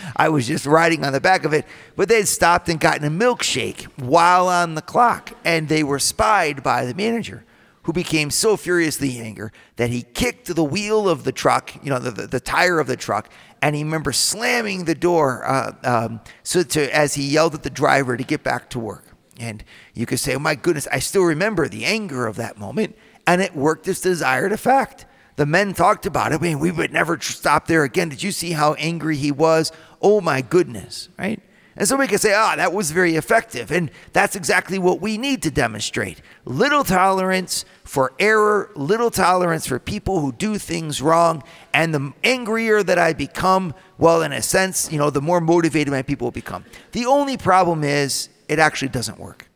I 0.16 0.28
was 0.28 0.46
just 0.46 0.64
riding 0.64 1.04
on 1.04 1.12
the 1.12 1.20
back 1.20 1.44
of 1.44 1.52
it, 1.52 1.66
but 1.96 2.08
they 2.08 2.16
had 2.16 2.28
stopped 2.28 2.68
and 2.68 2.78
gotten 2.78 3.04
a 3.04 3.10
milkshake 3.10 3.84
while 3.98 4.48
on 4.48 4.74
the 4.74 4.82
clock, 4.82 5.32
and 5.44 5.68
they 5.68 5.82
were 5.82 5.98
spied 5.98 6.62
by 6.62 6.84
the 6.84 6.94
manager. 6.94 7.44
Who 7.90 7.94
became 7.94 8.30
so 8.30 8.56
furiously 8.56 9.18
angry 9.18 9.50
that 9.74 9.90
he 9.90 10.02
kicked 10.02 10.54
the 10.54 10.62
wheel 10.62 11.08
of 11.08 11.24
the 11.24 11.32
truck, 11.32 11.74
you 11.82 11.90
know, 11.90 11.98
the, 11.98 12.12
the, 12.12 12.26
the 12.28 12.38
tire 12.38 12.78
of 12.78 12.86
the 12.86 12.94
truck, 12.94 13.28
and 13.60 13.74
he 13.74 13.82
remember 13.82 14.12
slamming 14.12 14.84
the 14.84 14.94
door 14.94 15.44
uh, 15.44 15.72
um, 15.82 16.20
so 16.44 16.62
to 16.62 16.96
as 16.96 17.14
he 17.14 17.24
yelled 17.24 17.52
at 17.52 17.64
the 17.64 17.68
driver 17.68 18.16
to 18.16 18.22
get 18.22 18.44
back 18.44 18.70
to 18.70 18.78
work. 18.78 19.06
And 19.40 19.64
you 19.92 20.06
could 20.06 20.20
say, 20.20 20.36
oh 20.36 20.38
my 20.38 20.54
goodness, 20.54 20.86
I 20.92 21.00
still 21.00 21.24
remember 21.24 21.66
the 21.66 21.84
anger 21.84 22.28
of 22.28 22.36
that 22.36 22.58
moment. 22.58 22.96
And 23.26 23.42
it 23.42 23.56
worked 23.56 23.88
its 23.88 24.00
desired 24.00 24.52
effect. 24.52 25.04
The 25.34 25.44
men 25.44 25.74
talked 25.74 26.06
about 26.06 26.30
it. 26.30 26.36
I 26.36 26.38
mean, 26.38 26.60
we 26.60 26.70
would 26.70 26.92
never 26.92 27.18
stop 27.20 27.66
there 27.66 27.82
again. 27.82 28.08
Did 28.08 28.22
you 28.22 28.30
see 28.30 28.52
how 28.52 28.74
angry 28.74 29.16
he 29.16 29.32
was? 29.32 29.72
Oh 30.00 30.20
my 30.20 30.42
goodness, 30.42 31.08
right? 31.18 31.42
And 31.80 31.88
so 31.88 31.96
we 31.96 32.08
can 32.08 32.18
say, 32.18 32.34
ah, 32.34 32.56
that 32.56 32.74
was 32.74 32.90
very 32.90 33.16
effective. 33.16 33.70
And 33.70 33.90
that's 34.12 34.36
exactly 34.36 34.78
what 34.78 35.00
we 35.00 35.16
need 35.16 35.42
to 35.44 35.50
demonstrate 35.50 36.20
little 36.44 36.84
tolerance 36.84 37.64
for 37.84 38.12
error, 38.18 38.70
little 38.76 39.10
tolerance 39.10 39.66
for 39.66 39.78
people 39.78 40.20
who 40.20 40.30
do 40.30 40.58
things 40.58 41.00
wrong. 41.00 41.42
And 41.72 41.94
the 41.94 42.12
angrier 42.22 42.82
that 42.82 42.98
I 42.98 43.14
become, 43.14 43.72
well, 43.96 44.20
in 44.20 44.30
a 44.30 44.42
sense, 44.42 44.92
you 44.92 44.98
know, 44.98 45.08
the 45.08 45.22
more 45.22 45.40
motivated 45.40 45.90
my 45.90 46.02
people 46.02 46.26
will 46.26 46.32
become. 46.32 46.66
The 46.92 47.06
only 47.06 47.38
problem 47.38 47.82
is 47.82 48.28
it 48.46 48.58
actually 48.58 48.90
doesn't 48.90 49.18
work. 49.18 49.48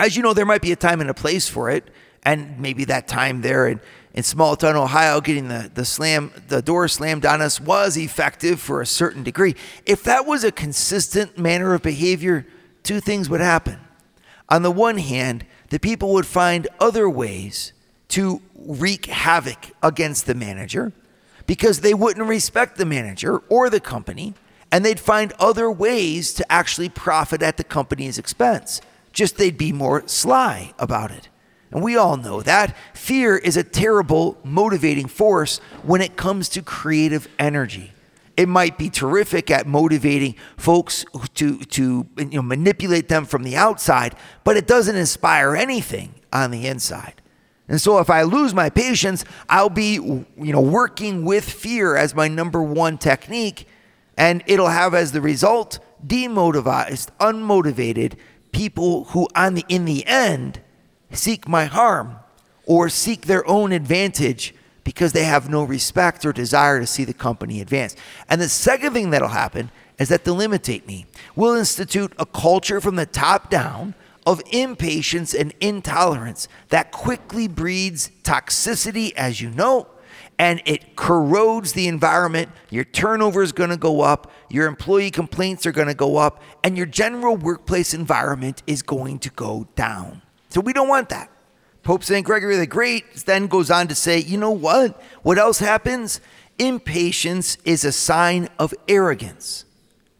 As 0.00 0.16
you 0.16 0.24
know, 0.24 0.34
there 0.34 0.46
might 0.46 0.62
be 0.62 0.72
a 0.72 0.76
time 0.76 1.00
and 1.00 1.08
a 1.08 1.14
place 1.14 1.48
for 1.48 1.70
it, 1.70 1.84
and 2.24 2.58
maybe 2.58 2.84
that 2.86 3.06
time 3.06 3.42
there 3.42 3.68
in, 3.68 3.80
in 4.12 4.22
small 4.22 4.56
town 4.56 4.76
Ohio, 4.76 5.20
getting 5.20 5.48
the, 5.48 5.70
the 5.72 5.84
slam 5.84 6.32
the 6.48 6.62
door 6.62 6.88
slammed 6.88 7.24
on 7.24 7.40
us 7.40 7.60
was 7.60 7.96
effective 7.96 8.60
for 8.60 8.80
a 8.80 8.86
certain 8.86 9.22
degree. 9.22 9.54
If 9.86 10.02
that 10.04 10.26
was 10.26 10.42
a 10.44 10.52
consistent 10.52 11.38
manner 11.38 11.74
of 11.74 11.82
behavior, 11.82 12.46
two 12.82 13.00
things 13.00 13.30
would 13.30 13.40
happen. 13.40 13.78
On 14.48 14.62
the 14.62 14.70
one 14.70 14.98
hand, 14.98 15.46
the 15.68 15.78
people 15.78 16.12
would 16.12 16.26
find 16.26 16.66
other 16.80 17.08
ways 17.08 17.72
to 18.08 18.42
wreak 18.56 19.06
havoc 19.06 19.70
against 19.82 20.26
the 20.26 20.34
manager 20.34 20.92
because 21.46 21.80
they 21.80 21.94
wouldn't 21.94 22.26
respect 22.26 22.76
the 22.76 22.84
manager 22.84 23.38
or 23.48 23.70
the 23.70 23.80
company 23.80 24.34
and 24.72 24.84
they'd 24.84 25.00
find 25.00 25.32
other 25.38 25.70
ways 25.70 26.32
to 26.34 26.52
actually 26.52 26.88
profit 26.88 27.42
at 27.42 27.56
the 27.56 27.64
company's 27.64 28.18
expense. 28.18 28.80
Just 29.12 29.36
they'd 29.36 29.58
be 29.58 29.72
more 29.72 30.06
sly 30.06 30.74
about 30.78 31.10
it. 31.10 31.28
And 31.70 31.82
we 31.82 31.96
all 31.96 32.16
know 32.16 32.42
that 32.42 32.76
fear 32.94 33.36
is 33.36 33.56
a 33.56 33.62
terrible 33.62 34.38
motivating 34.42 35.06
force 35.06 35.58
when 35.82 36.00
it 36.00 36.16
comes 36.16 36.48
to 36.50 36.62
creative 36.62 37.28
energy. 37.38 37.92
It 38.36 38.48
might 38.48 38.78
be 38.78 38.88
terrific 38.88 39.50
at 39.50 39.66
motivating 39.66 40.34
folks 40.56 41.04
to, 41.34 41.58
to 41.58 42.06
you 42.16 42.24
know, 42.24 42.42
manipulate 42.42 43.08
them 43.08 43.24
from 43.24 43.42
the 43.42 43.56
outside, 43.56 44.16
but 44.44 44.56
it 44.56 44.66
doesn't 44.66 44.96
inspire 44.96 45.54
anything 45.54 46.14
on 46.32 46.50
the 46.50 46.66
inside. 46.66 47.20
And 47.68 47.80
so 47.80 47.98
if 47.98 48.10
I 48.10 48.22
lose 48.22 48.52
my 48.52 48.68
patience, 48.68 49.24
I'll 49.48 49.70
be 49.70 49.92
you 49.92 50.26
know 50.36 50.60
working 50.60 51.24
with 51.24 51.48
fear 51.48 51.96
as 51.96 52.14
my 52.16 52.26
number 52.26 52.60
one 52.62 52.98
technique 52.98 53.68
and 54.16 54.42
it'll 54.46 54.68
have 54.68 54.92
as 54.92 55.12
the 55.12 55.20
result 55.20 55.78
demotivized, 56.04 57.08
unmotivated 57.20 58.14
people 58.52 59.04
who 59.04 59.28
on 59.36 59.54
the 59.54 59.64
in 59.68 59.84
the 59.84 60.04
end 60.06 60.60
seek 61.12 61.48
my 61.48 61.64
harm 61.64 62.16
or 62.66 62.88
seek 62.88 63.22
their 63.22 63.46
own 63.48 63.72
advantage 63.72 64.54
because 64.84 65.12
they 65.12 65.24
have 65.24 65.50
no 65.50 65.62
respect 65.62 66.24
or 66.24 66.32
desire 66.32 66.80
to 66.80 66.86
see 66.86 67.04
the 67.04 67.14
company 67.14 67.60
advance. 67.60 67.96
And 68.28 68.40
the 68.40 68.48
second 68.48 68.92
thing 68.92 69.10
that'll 69.10 69.28
happen 69.28 69.70
is 69.98 70.08
that 70.08 70.24
they'll 70.24 70.40
imitate 70.40 70.86
me. 70.86 71.06
We'll 71.36 71.54
institute 71.54 72.12
a 72.18 72.26
culture 72.26 72.80
from 72.80 72.96
the 72.96 73.06
top 73.06 73.50
down 73.50 73.94
of 74.26 74.42
impatience 74.50 75.34
and 75.34 75.54
intolerance 75.60 76.48
that 76.68 76.92
quickly 76.92 77.48
breeds 77.48 78.10
toxicity, 78.22 79.12
as 79.14 79.40
you 79.40 79.50
know, 79.50 79.86
and 80.38 80.62
it 80.64 80.96
corrodes 80.96 81.72
the 81.72 81.86
environment. 81.86 82.48
Your 82.70 82.84
turnover 82.84 83.42
is 83.42 83.52
going 83.52 83.70
to 83.70 83.76
go 83.76 84.00
up, 84.00 84.30
your 84.48 84.66
employee 84.66 85.10
complaints 85.10 85.66
are 85.66 85.72
going 85.72 85.88
to 85.88 85.94
go 85.94 86.16
up, 86.16 86.42
and 86.64 86.76
your 86.76 86.86
general 86.86 87.36
workplace 87.36 87.92
environment 87.92 88.62
is 88.66 88.82
going 88.82 89.18
to 89.20 89.30
go 89.30 89.68
down. 89.76 90.22
So 90.50 90.60
we 90.60 90.72
don't 90.72 90.88
want 90.88 91.08
that. 91.08 91.30
Pope 91.82 92.04
St. 92.04 92.26
Gregory 92.26 92.56
the 92.56 92.66
Great 92.66 93.14
then 93.24 93.46
goes 93.46 93.70
on 93.70 93.88
to 93.88 93.94
say, 93.94 94.18
you 94.18 94.36
know 94.36 94.50
what? 94.50 95.00
What 95.22 95.38
else 95.38 95.60
happens? 95.60 96.20
Impatience 96.58 97.56
is 97.64 97.84
a 97.84 97.92
sign 97.92 98.48
of 98.58 98.74
arrogance. 98.86 99.64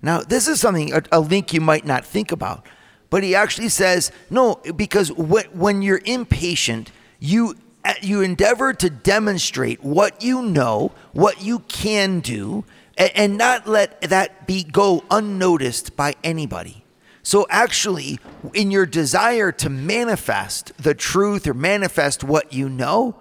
Now, 0.00 0.20
this 0.22 0.48
is 0.48 0.60
something, 0.60 0.94
a, 0.94 1.02
a 1.12 1.20
link 1.20 1.52
you 1.52 1.60
might 1.60 1.84
not 1.84 2.06
think 2.06 2.32
about, 2.32 2.66
but 3.10 3.22
he 3.22 3.34
actually 3.34 3.68
says, 3.68 4.10
no, 4.30 4.54
because 4.74 5.12
when 5.12 5.82
you're 5.82 6.00
impatient, 6.06 6.92
you 7.18 7.56
uh, 7.82 7.94
you 8.02 8.20
endeavor 8.20 8.74
to 8.74 8.90
demonstrate 8.90 9.82
what 9.82 10.22
you 10.22 10.42
know, 10.42 10.92
what 11.12 11.42
you 11.42 11.60
can 11.60 12.20
do, 12.20 12.64
and 12.96 13.38
not 13.38 13.66
let 13.66 14.00
that 14.02 14.46
be 14.46 14.62
go 14.62 15.02
unnoticed 15.10 15.96
by 15.96 16.14
anybody. 16.22 16.79
So 17.22 17.46
actually, 17.50 18.18
in 18.54 18.70
your 18.70 18.86
desire 18.86 19.52
to 19.52 19.68
manifest 19.70 20.72
the 20.78 20.94
truth 20.94 21.46
or 21.46 21.54
manifest 21.54 22.24
what 22.24 22.52
you 22.52 22.68
know, 22.68 23.16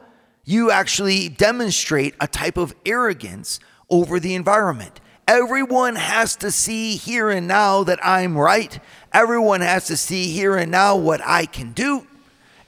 you 0.45 0.71
actually 0.71 1.29
demonstrate 1.29 2.15
a 2.19 2.27
type 2.27 2.57
of 2.57 2.73
arrogance 2.85 3.59
over 3.89 4.19
the 4.19 4.35
environment. 4.35 4.99
Everyone 5.27 5.95
has 5.95 6.35
to 6.37 6.49
see 6.49 6.95
here 6.95 7.29
and 7.29 7.47
now 7.47 7.83
that 7.83 7.99
I'm 8.03 8.35
right. 8.35 8.79
Everyone 9.13 9.61
has 9.61 9.85
to 9.87 9.97
see 9.97 10.31
here 10.31 10.55
and 10.55 10.71
now 10.71 10.95
what 10.95 11.21
I 11.23 11.45
can 11.45 11.71
do. 11.73 12.07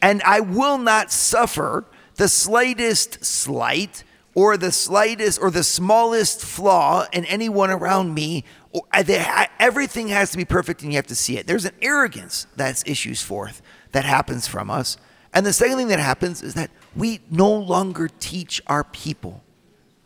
And 0.02 0.22
I 0.24 0.42
will 0.42 0.78
not 0.78 1.12
suffer 1.12 1.86
the 2.16 2.28
slightest 2.28 3.26
slight 3.26 4.04
or 4.36 4.58
the 4.58 4.72
slightest 4.72 5.42
or 5.42 5.50
the 5.50 5.64
smallest 5.64 6.42
flaw 6.46 7.06
in 7.12 7.26
anyone 7.26 7.72
around 7.72 8.14
me. 8.14 8.44
Oh, 8.74 8.86
everything 9.60 10.08
has 10.10 10.32
to 10.32 10.38
be 10.38 10.46
perfect 10.46 10.82
and 10.82 10.92
you 10.92 10.98
have 10.98 11.08
to 11.08 11.16
see 11.16 11.38
it. 11.38 11.48
There's 11.48 11.66
an 11.66 11.75
arrogance 11.82 12.48
that 12.56 12.88
issues 12.88 13.22
forth 13.22 13.62
that 13.92 14.06
happens 14.06 14.48
from 14.48 14.70
us. 14.70 14.98
And 15.34 15.46
the 15.46 15.54
second 15.54 15.78
thing 15.78 15.88
that 15.90 16.00
happens 16.00 16.42
is 16.42 16.54
that 16.56 16.72
we 16.96 17.22
no 17.30 17.51
longer 17.51 18.10
teach 18.20 18.62
our 18.68 18.84
people. 18.84 19.44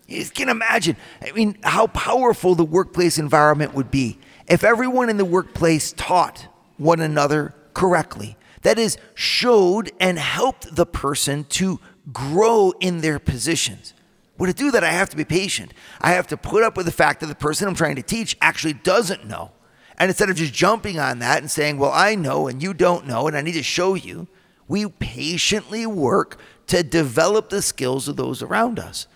You 0.07 0.25
can 0.25 0.49
imagine, 0.49 0.97
I 1.21 1.31
mean, 1.31 1.57
how 1.63 1.87
powerful 1.87 2.53
the 2.53 2.63
workplace 2.63 3.17
environment 3.17 3.73
would 3.73 3.89
be 3.89 4.19
if 4.47 4.63
everyone 4.63 5.09
in 5.09 5.17
the 5.17 5.25
workplace 5.25 5.93
taught 5.93 6.47
one 6.77 6.99
another 6.99 7.55
correctly. 7.73 8.37
That 8.61 8.77
is, 8.79 8.97
showed 9.13 9.91
and 9.99 10.17
helped 10.17 10.75
the 10.75 10.85
person 10.85 11.43
to 11.45 11.79
grow 12.11 12.73
in 12.79 13.01
their 13.01 13.19
positions. 13.19 13.93
Well, 14.37 14.51
to 14.51 14.53
do 14.53 14.71
that, 14.71 14.83
I 14.83 14.91
have 14.91 15.09
to 15.09 15.17
be 15.17 15.25
patient. 15.25 15.73
I 16.01 16.11
have 16.11 16.27
to 16.27 16.37
put 16.37 16.63
up 16.63 16.75
with 16.75 16.85
the 16.85 16.91
fact 16.91 17.21
that 17.21 17.27
the 17.27 17.35
person 17.35 17.67
I'm 17.67 17.75
trying 17.75 17.95
to 17.95 18.01
teach 18.01 18.37
actually 18.41 18.73
doesn't 18.73 19.25
know. 19.25 19.51
And 19.97 20.09
instead 20.09 20.29
of 20.29 20.35
just 20.35 20.53
jumping 20.53 20.99
on 20.99 21.19
that 21.19 21.39
and 21.39 21.49
saying, 21.49 21.77
well, 21.77 21.91
I 21.93 22.15
know 22.15 22.47
and 22.47 22.61
you 22.61 22.73
don't 22.73 23.07
know, 23.07 23.27
and 23.27 23.37
I 23.37 23.41
need 23.41 23.53
to 23.53 23.63
show 23.63 23.93
you, 23.93 24.27
we 24.67 24.87
patiently 24.87 25.85
work 25.85 26.39
to 26.67 26.83
develop 26.83 27.49
the 27.49 27.61
skills 27.61 28.07
of 28.07 28.17
those 28.17 28.41
around 28.41 28.79
us. 28.79 29.07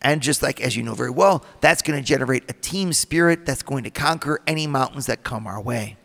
And 0.00 0.22
just 0.22 0.42
like, 0.42 0.60
as 0.60 0.76
you 0.76 0.84
know 0.84 0.94
very 0.94 1.10
well, 1.10 1.44
that's 1.60 1.82
going 1.82 1.98
to 1.98 2.04
generate 2.04 2.48
a 2.48 2.52
team 2.52 2.92
spirit 2.92 3.44
that's 3.44 3.62
going 3.62 3.82
to 3.84 3.90
conquer 3.90 4.40
any 4.46 4.66
mountains 4.68 5.06
that 5.06 5.24
come 5.24 5.46
our 5.46 5.60
way. 5.60 5.96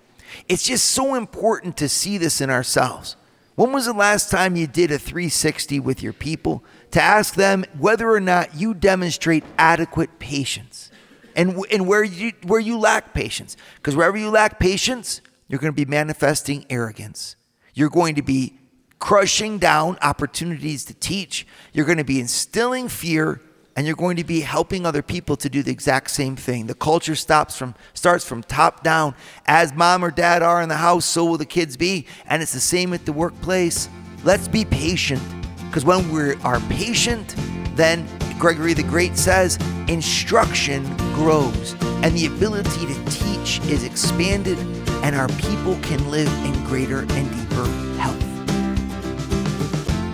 It's 0.49 0.65
just 0.65 0.89
so 0.89 1.13
important 1.13 1.77
to 1.77 1.87
see 1.87 2.17
this 2.17 2.41
in 2.41 2.49
ourselves. 2.49 3.15
When 3.55 3.71
was 3.71 3.85
the 3.85 3.93
last 3.93 4.31
time 4.31 4.55
you 4.55 4.65
did 4.65 4.91
a 4.91 4.97
360 4.97 5.79
with 5.79 6.01
your 6.01 6.13
people 6.13 6.63
to 6.93 7.01
ask 7.01 7.33
them 7.35 7.65
whether 7.77 8.09
or 8.09 8.19
not 8.19 8.55
you 8.55 8.73
demonstrate 8.73 9.43
adequate 9.57 10.19
patience 10.19 10.91
and, 11.35 11.65
and 11.71 11.87
where, 11.87 12.03
you, 12.03 12.33
where 12.43 12.59
you 12.59 12.77
lack 12.77 13.13
patience? 13.13 13.57
Because 13.77 13.95
wherever 13.95 14.15
you 14.15 14.29
lack 14.29 14.59
patience, 14.59 15.21
you're 15.47 15.59
going 15.59 15.73
to 15.73 15.85
be 15.85 15.89
manifesting 15.89 16.65
arrogance. 16.69 17.35
You're 17.73 17.89
going 17.89 18.15
to 18.15 18.21
be 18.21 18.59
crushing 18.99 19.57
down 19.57 19.97
opportunities 20.03 20.85
to 20.85 20.93
teach. 20.93 21.47
You're 21.73 21.85
going 21.85 21.97
to 21.97 22.03
be 22.03 22.19
instilling 22.19 22.87
fear 22.87 23.41
and 23.75 23.87
you're 23.87 23.95
going 23.95 24.17
to 24.17 24.23
be 24.23 24.41
helping 24.41 24.85
other 24.85 25.01
people 25.01 25.35
to 25.37 25.49
do 25.49 25.63
the 25.63 25.71
exact 25.71 26.11
same 26.11 26.35
thing. 26.35 26.67
The 26.67 26.75
culture 26.75 27.15
stops 27.15 27.57
from 27.57 27.73
starts 27.95 28.23
from 28.23 28.43
top 28.43 28.83
down. 28.83 29.15
As 29.47 29.73
mom 29.73 30.05
or 30.05 30.11
dad 30.11 30.43
are 30.43 30.61
in 30.61 30.69
the 30.69 30.77
house, 30.77 31.05
so 31.05 31.25
will 31.25 31.39
the 31.39 31.45
kids 31.45 31.75
be, 31.75 32.05
and 32.27 32.43
it's 32.43 32.53
the 32.53 32.59
same 32.59 32.93
at 32.93 33.07
the 33.07 33.13
workplace. 33.13 33.89
Let's 34.23 34.47
be 34.47 34.63
patient 34.63 35.42
because 35.73 35.85
when 35.85 36.11
we 36.11 36.35
are 36.43 36.59
patient, 36.69 37.33
then 37.75 38.07
Gregory 38.37 38.75
the 38.75 38.83
Great 38.83 39.17
says 39.17 39.57
instruction 39.87 40.85
grows 41.15 41.75
and 42.03 42.15
the 42.15 42.27
ability 42.27 42.85
to 42.85 42.93
teach 43.05 43.59
is 43.61 43.83
expanded 43.83 44.59
and 45.03 45.15
our 45.15 45.27
people 45.29 45.75
can 45.81 46.11
live 46.11 46.27
in 46.45 46.53
greater 46.65 46.99
and 46.99 47.31
deeper 47.31 47.65
health. 47.97 48.21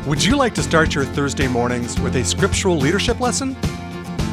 Would 0.07 0.23
you 0.23 0.37
like 0.37 0.55
to 0.55 0.63
start 0.63 0.95
your 0.95 1.03
Thursday 1.03 1.49
mornings 1.49 1.99
with 1.99 2.15
a 2.15 2.23
scriptural 2.23 2.77
leadership 2.77 3.19
lesson? 3.19 3.57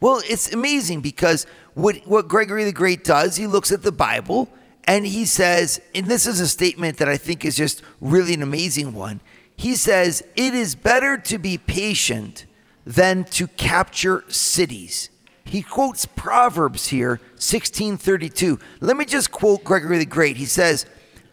Well, 0.00 0.20
it's 0.28 0.52
amazing 0.52 1.02
because 1.02 1.46
what, 1.74 1.98
what 2.04 2.26
Gregory 2.26 2.64
the 2.64 2.72
Great 2.72 3.04
does, 3.04 3.36
he 3.36 3.46
looks 3.46 3.70
at 3.70 3.82
the 3.82 3.92
Bible 3.92 4.48
and 4.84 5.06
he 5.06 5.24
says, 5.24 5.80
and 5.94 6.06
this 6.06 6.26
is 6.26 6.40
a 6.40 6.48
statement 6.48 6.98
that 6.98 7.08
I 7.08 7.16
think 7.16 7.44
is 7.44 7.56
just 7.56 7.82
really 8.00 8.34
an 8.34 8.42
amazing 8.42 8.94
one. 8.94 9.20
He 9.56 9.76
says, 9.76 10.24
It 10.34 10.54
is 10.54 10.74
better 10.74 11.16
to 11.16 11.38
be 11.38 11.58
patient 11.58 12.46
than 12.84 13.24
to 13.24 13.46
capture 13.46 14.24
cities. 14.28 15.08
He 15.44 15.62
quotes 15.62 16.06
Proverbs 16.06 16.88
here, 16.88 17.20
1632. 17.34 18.58
Let 18.80 18.96
me 18.96 19.04
just 19.04 19.30
quote 19.30 19.64
Gregory 19.64 19.98
the 19.98 20.06
Great. 20.06 20.36
He 20.36 20.46
says, 20.46 20.86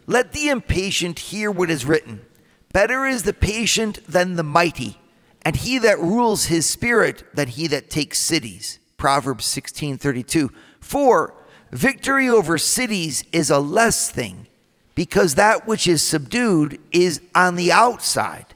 Let 0.06 0.32
the 0.32 0.48
impatient 0.48 1.18
hear 1.18 1.50
what 1.50 1.70
is 1.70 1.84
written. 1.84 2.20
Better 2.72 3.04
is 3.04 3.24
the 3.24 3.32
patient 3.32 3.98
than 4.06 4.36
the 4.36 4.44
mighty, 4.44 4.98
and 5.42 5.56
he 5.56 5.78
that 5.78 5.98
rules 5.98 6.46
his 6.46 6.68
spirit 6.68 7.24
than 7.34 7.48
he 7.48 7.66
that 7.66 7.90
takes 7.90 8.18
cities. 8.18 8.78
Proverbs 8.96 9.44
16:32. 9.46 10.50
For 10.80 11.34
victory 11.72 12.28
over 12.28 12.58
cities 12.58 13.24
is 13.32 13.50
a 13.50 13.58
less 13.58 14.10
thing, 14.10 14.46
because 14.94 15.34
that 15.34 15.66
which 15.66 15.86
is 15.86 16.02
subdued 16.02 16.78
is 16.92 17.20
on 17.34 17.56
the 17.56 17.72
outside. 17.72 18.46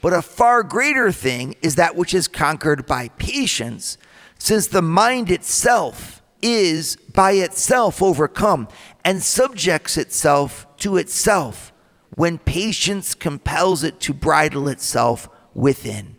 But 0.00 0.12
a 0.12 0.22
far 0.22 0.62
greater 0.62 1.10
thing 1.10 1.56
is 1.62 1.76
that 1.76 1.96
which 1.96 2.14
is 2.14 2.28
conquered 2.28 2.86
by 2.86 3.08
patience, 3.18 3.98
since 4.38 4.66
the 4.66 4.82
mind 4.82 5.30
itself 5.30 6.22
is 6.40 6.96
by 6.96 7.32
itself 7.32 8.00
overcome 8.00 8.68
and 9.04 9.22
subjects 9.22 9.96
itself 9.96 10.66
to 10.78 10.96
itself 10.96 11.72
when 12.14 12.38
patience 12.38 13.14
compels 13.14 13.82
it 13.82 13.98
to 14.00 14.12
bridle 14.12 14.68
itself 14.68 15.28
within. 15.54 16.16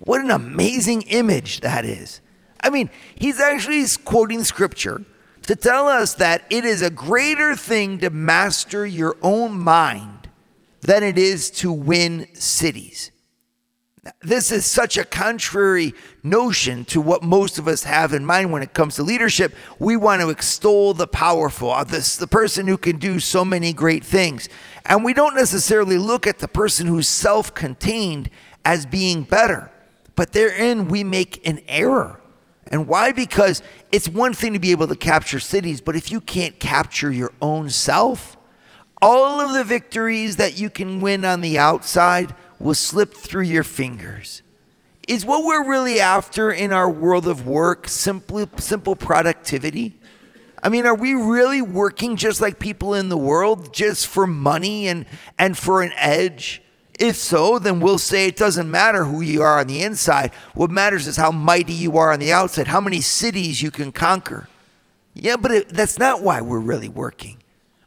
What 0.00 0.20
an 0.20 0.30
amazing 0.30 1.02
image 1.02 1.60
that 1.60 1.84
is. 1.84 2.20
I 2.62 2.70
mean, 2.70 2.90
he's 3.14 3.38
actually 3.38 3.84
quoting 4.04 4.44
scripture 4.44 5.04
to 5.50 5.56
tell 5.56 5.88
us 5.88 6.14
that 6.14 6.44
it 6.48 6.64
is 6.64 6.80
a 6.80 6.90
greater 6.90 7.56
thing 7.56 7.98
to 7.98 8.08
master 8.08 8.86
your 8.86 9.16
own 9.20 9.58
mind 9.58 10.30
than 10.80 11.02
it 11.02 11.18
is 11.18 11.50
to 11.50 11.72
win 11.72 12.24
cities. 12.34 13.10
This 14.22 14.52
is 14.52 14.64
such 14.64 14.96
a 14.96 15.04
contrary 15.04 15.92
notion 16.22 16.84
to 16.84 17.00
what 17.00 17.24
most 17.24 17.58
of 17.58 17.66
us 17.66 17.82
have 17.82 18.14
in 18.14 18.24
mind 18.24 18.52
when 18.52 18.62
it 18.62 18.74
comes 18.74 18.94
to 18.94 19.02
leadership. 19.02 19.52
We 19.80 19.96
want 19.96 20.22
to 20.22 20.30
extol 20.30 20.94
the 20.94 21.08
powerful, 21.08 21.72
uh, 21.72 21.82
this, 21.82 22.16
the 22.16 22.28
person 22.28 22.68
who 22.68 22.78
can 22.78 23.00
do 23.00 23.18
so 23.18 23.44
many 23.44 23.72
great 23.72 24.04
things. 24.04 24.48
And 24.86 25.02
we 25.02 25.14
don't 25.14 25.34
necessarily 25.34 25.98
look 25.98 26.28
at 26.28 26.38
the 26.38 26.46
person 26.46 26.86
who's 26.86 27.08
self 27.08 27.56
contained 27.56 28.30
as 28.64 28.86
being 28.86 29.24
better, 29.24 29.68
but 30.14 30.30
therein 30.30 30.86
we 30.86 31.02
make 31.02 31.44
an 31.44 31.60
error. 31.66 32.20
And 32.70 32.86
why? 32.86 33.12
Because 33.12 33.62
it's 33.90 34.08
one 34.08 34.32
thing 34.32 34.52
to 34.52 34.58
be 34.58 34.70
able 34.70 34.86
to 34.88 34.96
capture 34.96 35.40
cities, 35.40 35.80
but 35.80 35.96
if 35.96 36.10
you 36.12 36.20
can't 36.20 36.58
capture 36.60 37.10
your 37.10 37.32
own 37.42 37.68
self, 37.68 38.36
all 39.02 39.40
of 39.40 39.52
the 39.52 39.64
victories 39.64 40.36
that 40.36 40.58
you 40.58 40.70
can 40.70 41.00
win 41.00 41.24
on 41.24 41.40
the 41.40 41.58
outside 41.58 42.34
will 42.58 42.74
slip 42.74 43.14
through 43.14 43.42
your 43.42 43.64
fingers. 43.64 44.42
Is 45.08 45.24
what 45.24 45.44
we're 45.44 45.68
really 45.68 45.98
after 45.98 46.52
in 46.52 46.72
our 46.72 46.88
world 46.88 47.26
of 47.26 47.46
work 47.46 47.88
simply 47.88 48.46
simple 48.58 48.94
productivity? 48.94 49.98
I 50.62 50.68
mean, 50.68 50.86
are 50.86 50.94
we 50.94 51.14
really 51.14 51.62
working 51.62 52.16
just 52.16 52.40
like 52.40 52.58
people 52.58 52.94
in 52.94 53.08
the 53.08 53.16
world 53.16 53.72
just 53.72 54.06
for 54.06 54.26
money 54.26 54.86
and 54.86 55.06
and 55.38 55.56
for 55.56 55.82
an 55.82 55.92
edge? 55.96 56.62
If 57.00 57.16
so, 57.16 57.58
then 57.58 57.80
we'll 57.80 57.96
say 57.98 58.26
it 58.26 58.36
doesn't 58.36 58.70
matter 58.70 59.04
who 59.04 59.22
you 59.22 59.40
are 59.40 59.58
on 59.58 59.68
the 59.68 59.82
inside. 59.82 60.32
What 60.54 60.70
matters 60.70 61.06
is 61.06 61.16
how 61.16 61.32
mighty 61.32 61.72
you 61.72 61.96
are 61.96 62.12
on 62.12 62.20
the 62.20 62.30
outside, 62.30 62.68
how 62.68 62.80
many 62.80 63.00
cities 63.00 63.62
you 63.62 63.70
can 63.70 63.90
conquer. 63.90 64.48
Yeah, 65.14 65.36
but 65.36 65.50
it, 65.50 65.68
that's 65.70 65.98
not 65.98 66.22
why 66.22 66.42
we're 66.42 66.60
really 66.60 66.90
working. 66.90 67.38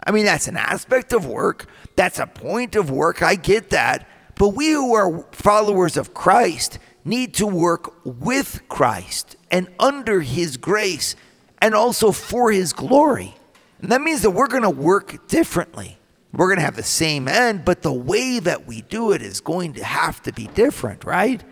I 0.03 0.09
mean, 0.09 0.25
that's 0.25 0.47
an 0.47 0.57
aspect 0.57 1.13
of 1.13 1.27
work. 1.27 1.67
That's 1.95 2.17
a 2.17 2.25
point 2.25 2.75
of 2.75 2.89
work. 2.89 3.21
I 3.21 3.35
get 3.35 3.69
that. 3.69 4.07
But 4.33 4.49
we 4.49 4.71
who 4.71 4.95
are 4.95 5.23
followers 5.31 5.95
of 5.95 6.15
Christ 6.15 6.79
need 7.05 7.35
to 7.35 7.45
work 7.45 7.93
with 8.03 8.67
Christ 8.67 9.35
and 9.51 9.69
under 9.79 10.21
his 10.21 10.57
grace 10.57 11.15
and 11.61 11.75
also 11.75 12.11
for 12.11 12.51
his 12.51 12.73
glory. 12.73 13.35
And 13.79 13.91
that 13.91 14.01
means 14.01 14.23
that 14.23 14.31
we're 14.31 14.47
going 14.47 14.63
to 14.63 14.71
work 14.71 15.27
differently. 15.27 15.99
We're 16.33 16.47
going 16.47 16.57
to 16.57 16.65
have 16.65 16.75
the 16.75 16.83
same 16.83 17.27
end, 17.27 17.63
but 17.63 17.83
the 17.83 17.93
way 17.93 18.39
that 18.39 18.65
we 18.65 18.81
do 18.81 19.11
it 19.11 19.21
is 19.21 19.39
going 19.39 19.73
to 19.73 19.83
have 19.83 20.21
to 20.23 20.33
be 20.33 20.47
different, 20.47 21.05
right? 21.05 21.43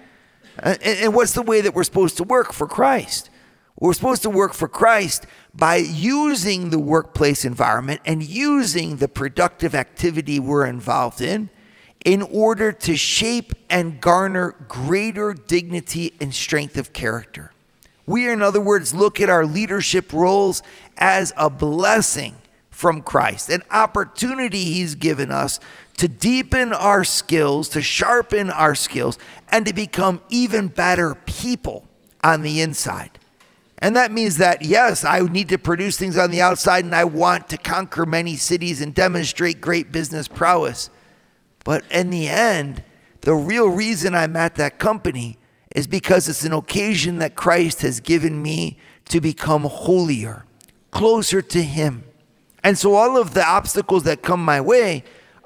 And, 0.57 1.13
what's 1.13 1.33
the 1.33 1.43
way 1.43 1.61
that 1.61 1.75
we're 1.75 1.83
supposed 1.83 2.17
to 2.17 2.23
work 2.23 2.51
for 2.51 2.67
Christ? 2.67 3.29
We're 3.79 3.93
supposed 3.93 4.23
to 4.23 4.29
work 4.29 4.53
for 4.53 4.67
Christ 4.67 5.25
by 5.53 5.77
using 5.77 6.71
the 6.71 6.79
workplace 6.79 7.45
environment 7.45 8.01
and 8.05 8.23
using 8.23 8.97
the 8.97 9.07
productive 9.07 9.75
activity 9.75 10.39
we're 10.39 10.65
involved 10.65 11.21
in 11.21 11.49
in 12.03 12.23
order 12.23 12.71
to 12.71 12.95
shape 12.95 13.53
and 13.69 14.01
garner 14.01 14.55
greater 14.67 15.33
dignity 15.33 16.13
and 16.19 16.33
strength 16.33 16.77
of 16.77 16.93
character. 16.93 17.53
We, 18.07 18.27
in 18.27 18.41
other 18.41 18.61
words, 18.61 18.93
look 18.93 19.21
at 19.21 19.29
our 19.29 19.45
leadership 19.45 20.11
roles 20.11 20.63
as 20.97 21.31
a 21.37 21.49
blessing 21.49 22.35
from 22.81 23.03
Christ, 23.03 23.49
an 23.49 23.61
opportunity 23.69 24.63
He's 24.63 24.95
given 24.95 25.29
us 25.29 25.59
to 25.97 26.07
deepen 26.07 26.73
our 26.73 27.03
skills, 27.03 27.69
to 27.69 27.81
sharpen 27.81 28.49
our 28.49 28.73
skills, 28.73 29.19
and 29.49 29.67
to 29.67 29.73
become 29.73 30.19
even 30.29 30.67
better 30.67 31.13
people 31.13 31.87
on 32.23 32.41
the 32.41 32.59
inside. 32.59 33.19
And 33.77 33.95
that 33.95 34.11
means 34.11 34.37
that, 34.37 34.63
yes, 34.63 35.05
I 35.05 35.19
need 35.19 35.49
to 35.49 35.59
produce 35.59 35.95
things 35.95 36.17
on 36.17 36.31
the 36.31 36.41
outside 36.41 36.83
and 36.83 36.95
I 36.95 37.03
want 37.03 37.49
to 37.49 37.57
conquer 37.57 38.07
many 38.07 38.35
cities 38.35 38.81
and 38.81 38.95
demonstrate 38.95 39.61
great 39.61 39.91
business 39.91 40.27
prowess. 40.27 40.89
But 41.63 41.83
in 41.91 42.09
the 42.09 42.27
end, 42.27 42.83
the 43.21 43.35
real 43.35 43.69
reason 43.69 44.15
I'm 44.15 44.35
at 44.35 44.55
that 44.55 44.79
company 44.79 45.37
is 45.75 45.85
because 45.85 46.27
it's 46.27 46.45
an 46.45 46.53
occasion 46.53 47.19
that 47.19 47.35
Christ 47.35 47.81
has 47.81 47.99
given 47.99 48.41
me 48.41 48.77
to 49.09 49.21
become 49.21 49.65
holier, 49.65 50.45
closer 50.89 51.43
to 51.43 51.61
Him. 51.61 52.05
And 52.63 52.77
so 52.77 52.95
all 52.95 53.17
of 53.17 53.33
the 53.33 53.45
obstacles 53.45 54.03
that 54.03 54.21
come 54.21 54.43
my 54.43 54.61
way 54.61 55.03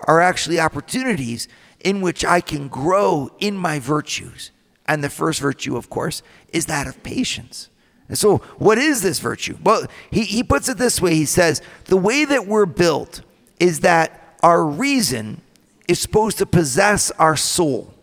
are 0.08 0.21
actually 0.21 0.60
opportunities 0.60 1.47
in 1.80 2.01
which 2.01 2.25
I 2.25 2.41
can 2.41 2.67
grow 2.67 3.30
in 3.39 3.56
my 3.56 3.80
virtues. 3.80 4.51
And 4.88 5.04
the 5.04 5.10
first 5.10 5.39
virtue, 5.39 5.78
of 5.78 5.89
course, 5.89 6.21
is 6.51 6.65
that 6.65 6.88
of 6.88 7.01
patience. 7.04 7.69
And 8.08 8.17
so, 8.17 8.38
what 8.58 8.78
is 8.78 9.01
this 9.01 9.19
virtue? 9.19 9.58
Well, 9.63 9.88
he, 10.12 10.23
he 10.23 10.43
puts 10.43 10.69
it 10.69 10.78
this 10.78 11.01
way 11.01 11.15
He 11.15 11.25
says, 11.25 11.62
The 11.86 11.97
way 11.97 12.25
that 12.25 12.45
we're 12.45 12.67
built 12.67 13.21
is 13.60 13.80
that 13.80 14.38
our 14.43 14.63
reason 14.63 15.41
is 15.88 15.99
supposed 15.99 16.38
to 16.39 16.45
possess 16.45 17.10
our 17.12 17.36
soul, 17.36 17.93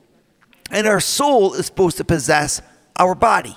and 0.71 0.87
our 0.89 1.01
soul 1.01 1.55
is 1.55 1.67
supposed 1.67 1.99
to 1.99 2.05
possess 2.05 2.63
our 2.97 3.15
body. 3.15 3.57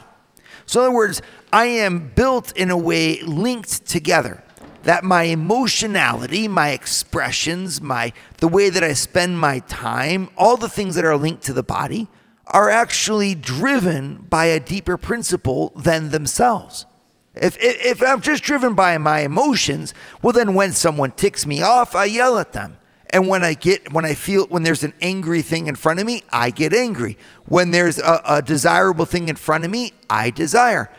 So, 0.67 0.81
in 0.81 0.87
other 0.87 0.95
words, 0.95 1.21
I 1.51 1.65
am 1.65 2.11
built 2.13 2.55
in 2.55 2.69
a 2.69 2.77
way 2.77 3.21
linked 3.21 3.87
together 3.87 4.43
that 4.85 5.03
my 5.03 5.23
emotionality, 5.23 6.47
my 6.47 6.69
expressions, 6.69 7.81
my 7.81 8.13
the 8.37 8.47
way 8.47 8.69
that 8.69 8.83
I 8.83 8.93
spend 8.93 9.39
my 9.39 9.59
time, 9.59 10.29
all 10.37 10.57
the 10.57 10.69
things 10.69 10.95
that 10.95 11.03
are 11.03 11.17
linked 11.17 11.43
to 11.43 11.53
the 11.53 11.63
body 11.63 12.07
are 12.47 12.69
actually 12.69 13.33
driven 13.33 14.27
by 14.29 14.45
a 14.45 14.59
deeper 14.59 14.95
principle 14.95 15.73
than 15.75 16.09
themselves. 16.09 16.85
If, 17.33 17.57
if, 17.59 17.83
if 17.83 18.03
I'm 18.03 18.21
just 18.21 18.43
driven 18.43 18.75
by 18.75 18.97
my 18.99 19.21
emotions, 19.21 19.93
well, 20.21 20.33
then 20.33 20.53
when 20.53 20.71
someone 20.71 21.11
ticks 21.11 21.47
me 21.47 21.63
off, 21.63 21.95
I 21.95 22.05
yell 22.05 22.37
at 22.37 22.53
them. 22.53 22.77
And 23.09 23.27
when 23.27 23.43
I 23.43 23.55
get, 23.55 23.91
when 23.91 24.05
I 24.05 24.13
feel, 24.13 24.45
when 24.47 24.61
there's 24.61 24.83
an 24.83 24.93
angry 25.01 25.41
thing 25.41 25.65
in 25.65 25.75
front 25.75 25.99
of 25.99 26.05
me, 26.05 26.23
I 26.29 26.51
get 26.51 26.73
angry. 26.73 27.17
When 27.45 27.71
there's 27.71 27.97
a, 27.97 28.21
a 28.23 28.41
desirable 28.41 29.05
thing 29.05 29.29
in 29.29 29.35
front 29.35 29.65
of 29.65 29.71
me, 29.71 29.93
I 30.09 30.29
desire. 30.29 30.91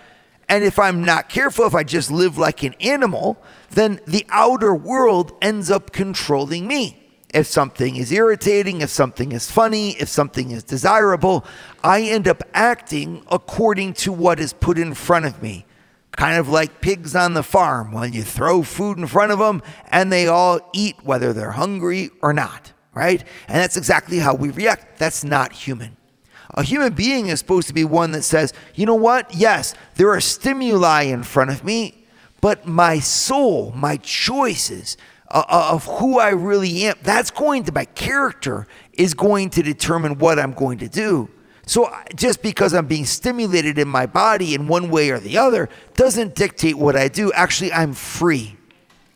And 0.49 0.65
if 0.65 0.79
I'm 0.79 1.05
not 1.05 1.29
careful, 1.29 1.67
if 1.67 1.75
I 1.75 1.85
just 1.85 2.11
live 2.11 2.39
like 2.39 2.63
an 2.63 2.75
animal, 2.81 3.39
then 3.71 4.01
the 4.07 4.27
outer 4.31 4.75
world 4.75 5.33
ends 5.43 5.71
up 5.71 5.93
controlling 5.93 6.67
me. 6.67 7.03
If 7.35 7.47
something 7.47 7.97
is 7.97 8.13
irritating, 8.13 8.81
if 8.81 8.91
something 8.91 9.33
is 9.33 9.51
funny, 9.51 9.91
if 9.93 10.09
something 10.09 10.53
is 10.53 10.63
desirable, 10.63 11.45
I 11.83 12.03
end 12.03 12.29
up 12.29 12.43
acting 12.55 13.25
according 13.31 13.95
to 13.95 14.13
what 14.13 14.41
is 14.41 14.53
put 14.53 14.79
in 14.79 14.95
front 14.95 15.27
of 15.27 15.43
me 15.43 15.67
kind 16.17 16.39
of 16.39 16.49
like 16.49 16.81
pigs 16.81 17.15
on 17.15 17.35
the 17.35 17.43
farm 17.43 17.93
when 17.93 18.13
you 18.13 18.23
throw 18.23 18.63
food 18.63 18.99
in 18.99 19.07
front 19.07 19.31
of 19.31 19.39
them 19.39 19.63
and 19.89 20.11
they 20.11 20.27
all 20.27 20.59
eat 20.73 20.97
whether 21.05 21.33
they're 21.33 21.53
hungry 21.53 22.11
or 22.23 22.33
not, 22.33 22.73
right? 22.95 23.23
And 23.49 23.59
that's 23.59 23.77
exactly 23.77 24.19
how 24.19 24.35
we 24.35 24.51
react. 24.51 24.99
That's 24.99 25.23
not 25.23 25.53
human. 25.53 25.97
A 26.55 26.63
human 26.63 26.95
being 26.95 27.27
is 27.27 27.39
supposed 27.39 27.69
to 27.69 27.75
be 27.75 27.85
one 27.85 28.13
that 28.13 28.23
says, 28.23 28.55
you 28.75 28.87
know 28.87 28.95
what? 28.95 29.35
Yes, 29.35 29.75
there 29.97 30.11
are 30.11 30.21
stimuli 30.21 31.03
in 31.03 31.23
front 31.23 31.51
of 31.51 31.65
me, 31.65 32.06
but 32.47 32.65
my 32.65 33.01
soul, 33.01 33.73
my 33.75 33.97
choices, 33.97 34.97
uh, 35.33 35.43
uh 35.49 35.71
of 35.73 35.85
who 35.99 36.21
I 36.21 36.29
really 36.29 36.85
am, 36.85 36.95
that's 37.03 37.33
going 37.33 37.65
to, 37.65 37.73
my 37.73 37.87
character 37.87 38.69
is 38.93 39.15
going 39.15 39.51
to 39.51 39.65
determine 39.65 40.19
what 40.19 40.39
I'm 40.39 40.53
going 40.53 40.79
to 40.79 40.89
do. 40.89 41.29
So 41.67 41.93
just 42.15 42.43
because 42.43 42.73
I'm 42.73 42.87
being 42.87 43.05
stimulated 43.05 43.81
in 43.81 43.89
my 43.89 44.07
body 44.07 44.55
in 44.55 44.69
one 44.69 44.91
way 44.91 45.11
or 45.11 45.19
the 45.19 45.37
other 45.39 45.69
doesn't 45.95 46.37
dictate 46.37 46.79
what 46.79 46.95
I 46.95 47.09
do. 47.09 47.33
Actually, 47.33 47.73
I'm 47.73 47.93
free. 47.93 48.57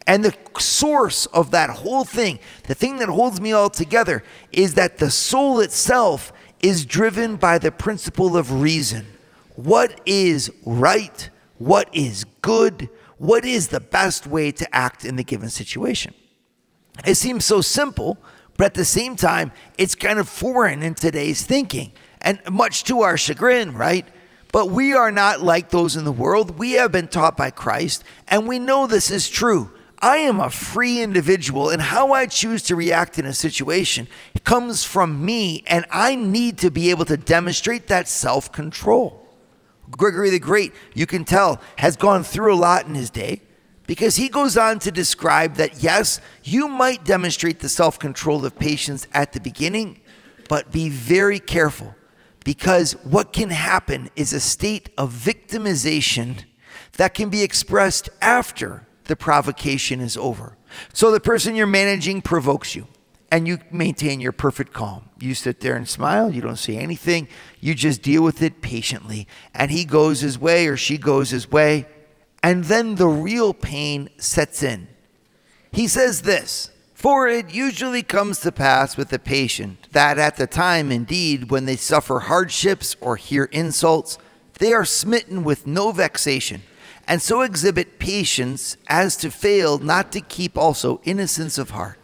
And 0.08 0.24
the 0.24 0.34
source 0.58 1.26
of 1.26 1.52
that 1.52 1.70
whole 1.70 2.04
thing, 2.04 2.40
the 2.64 2.74
thing 2.74 2.96
that 2.96 3.08
holds 3.08 3.40
me 3.40 3.52
all 3.52 3.70
together, 3.70 4.24
is 4.50 4.74
that 4.74 4.98
the 4.98 5.08
soul 5.08 5.60
itself 5.60 6.32
is 6.64 6.84
driven 6.84 7.36
by 7.36 7.58
the 7.58 7.70
principle 7.70 8.36
of 8.36 8.60
reason. 8.60 9.06
What 9.54 10.00
is 10.04 10.50
right? 10.66 11.30
What 11.58 11.94
is 11.94 12.24
good? 12.42 12.90
What 13.20 13.44
is 13.44 13.68
the 13.68 13.80
best 13.80 14.26
way 14.26 14.50
to 14.50 14.74
act 14.74 15.04
in 15.04 15.16
the 15.16 15.22
given 15.22 15.50
situation? 15.50 16.14
It 17.04 17.16
seems 17.16 17.44
so 17.44 17.60
simple, 17.60 18.16
but 18.56 18.64
at 18.68 18.74
the 18.74 18.84
same 18.86 19.14
time, 19.14 19.52
it's 19.76 19.94
kind 19.94 20.18
of 20.18 20.26
foreign 20.26 20.82
in 20.82 20.94
today's 20.94 21.44
thinking 21.44 21.92
and 22.22 22.40
much 22.50 22.82
to 22.84 23.02
our 23.02 23.18
chagrin, 23.18 23.74
right? 23.74 24.08
But 24.52 24.70
we 24.70 24.94
are 24.94 25.12
not 25.12 25.42
like 25.42 25.68
those 25.68 25.96
in 25.96 26.04
the 26.06 26.12
world. 26.12 26.58
We 26.58 26.72
have 26.72 26.92
been 26.92 27.08
taught 27.08 27.36
by 27.36 27.50
Christ, 27.50 28.04
and 28.26 28.48
we 28.48 28.58
know 28.58 28.86
this 28.86 29.10
is 29.10 29.28
true. 29.28 29.70
I 29.98 30.16
am 30.16 30.40
a 30.40 30.48
free 30.48 31.02
individual, 31.02 31.68
and 31.68 31.82
how 31.82 32.14
I 32.14 32.24
choose 32.24 32.62
to 32.64 32.74
react 32.74 33.18
in 33.18 33.26
a 33.26 33.34
situation 33.34 34.08
comes 34.44 34.82
from 34.82 35.22
me, 35.22 35.62
and 35.66 35.84
I 35.90 36.14
need 36.14 36.56
to 36.60 36.70
be 36.70 36.88
able 36.88 37.04
to 37.04 37.18
demonstrate 37.18 37.88
that 37.88 38.08
self 38.08 38.50
control. 38.50 39.29
Gregory 39.90 40.30
the 40.30 40.38
Great, 40.38 40.72
you 40.94 41.06
can 41.06 41.24
tell, 41.24 41.60
has 41.76 41.96
gone 41.96 42.22
through 42.22 42.54
a 42.54 42.56
lot 42.56 42.86
in 42.86 42.94
his 42.94 43.10
day 43.10 43.42
because 43.86 44.16
he 44.16 44.28
goes 44.28 44.56
on 44.56 44.78
to 44.80 44.92
describe 44.92 45.54
that 45.56 45.82
yes, 45.82 46.20
you 46.44 46.68
might 46.68 47.04
demonstrate 47.04 47.60
the 47.60 47.68
self 47.68 47.98
control 47.98 48.44
of 48.44 48.58
patience 48.58 49.06
at 49.12 49.32
the 49.32 49.40
beginning, 49.40 50.00
but 50.48 50.70
be 50.70 50.88
very 50.88 51.40
careful 51.40 51.94
because 52.44 52.92
what 53.04 53.32
can 53.32 53.50
happen 53.50 54.10
is 54.16 54.32
a 54.32 54.40
state 54.40 54.90
of 54.96 55.12
victimization 55.12 56.44
that 56.96 57.14
can 57.14 57.28
be 57.30 57.42
expressed 57.42 58.08
after 58.20 58.86
the 59.04 59.16
provocation 59.16 60.00
is 60.00 60.16
over. 60.16 60.56
So 60.92 61.10
the 61.10 61.20
person 61.20 61.54
you're 61.54 61.66
managing 61.66 62.22
provokes 62.22 62.76
you 62.76 62.86
and 63.30 63.46
you 63.46 63.58
maintain 63.70 64.20
your 64.20 64.32
perfect 64.32 64.72
calm. 64.72 65.08
You 65.18 65.34
sit 65.34 65.60
there 65.60 65.76
and 65.76 65.88
smile, 65.88 66.30
you 66.30 66.40
don't 66.40 66.56
say 66.56 66.76
anything, 66.76 67.28
you 67.60 67.74
just 67.74 68.02
deal 68.02 68.22
with 68.22 68.42
it 68.42 68.60
patiently. 68.60 69.28
And 69.54 69.70
he 69.70 69.84
goes 69.84 70.20
his 70.20 70.38
way 70.38 70.66
or 70.66 70.76
she 70.76 70.98
goes 70.98 71.30
his 71.30 71.50
way. 71.50 71.86
And 72.42 72.64
then 72.64 72.96
the 72.96 73.08
real 73.08 73.54
pain 73.54 74.08
sets 74.16 74.62
in. 74.62 74.88
He 75.72 75.86
says 75.86 76.22
this 76.22 76.70
for 77.00 77.26
it 77.26 77.54
usually 77.54 78.02
comes 78.02 78.40
to 78.40 78.52
pass 78.52 78.98
with 78.98 79.08
the 79.08 79.18
patient 79.18 79.88
that 79.92 80.18
at 80.18 80.36
the 80.36 80.46
time, 80.46 80.92
indeed, 80.92 81.50
when 81.50 81.64
they 81.64 81.76
suffer 81.76 82.20
hardships 82.20 82.94
or 83.00 83.16
hear 83.16 83.44
insults, 83.44 84.18
they 84.58 84.74
are 84.74 84.84
smitten 84.84 85.42
with 85.42 85.66
no 85.66 85.92
vexation, 85.92 86.60
and 87.08 87.22
so 87.22 87.40
exhibit 87.40 87.98
patience 87.98 88.76
as 88.86 89.16
to 89.16 89.30
fail 89.30 89.78
not 89.78 90.12
to 90.12 90.20
keep 90.20 90.58
also 90.58 91.00
innocence 91.04 91.56
of 91.56 91.70
heart. 91.70 91.98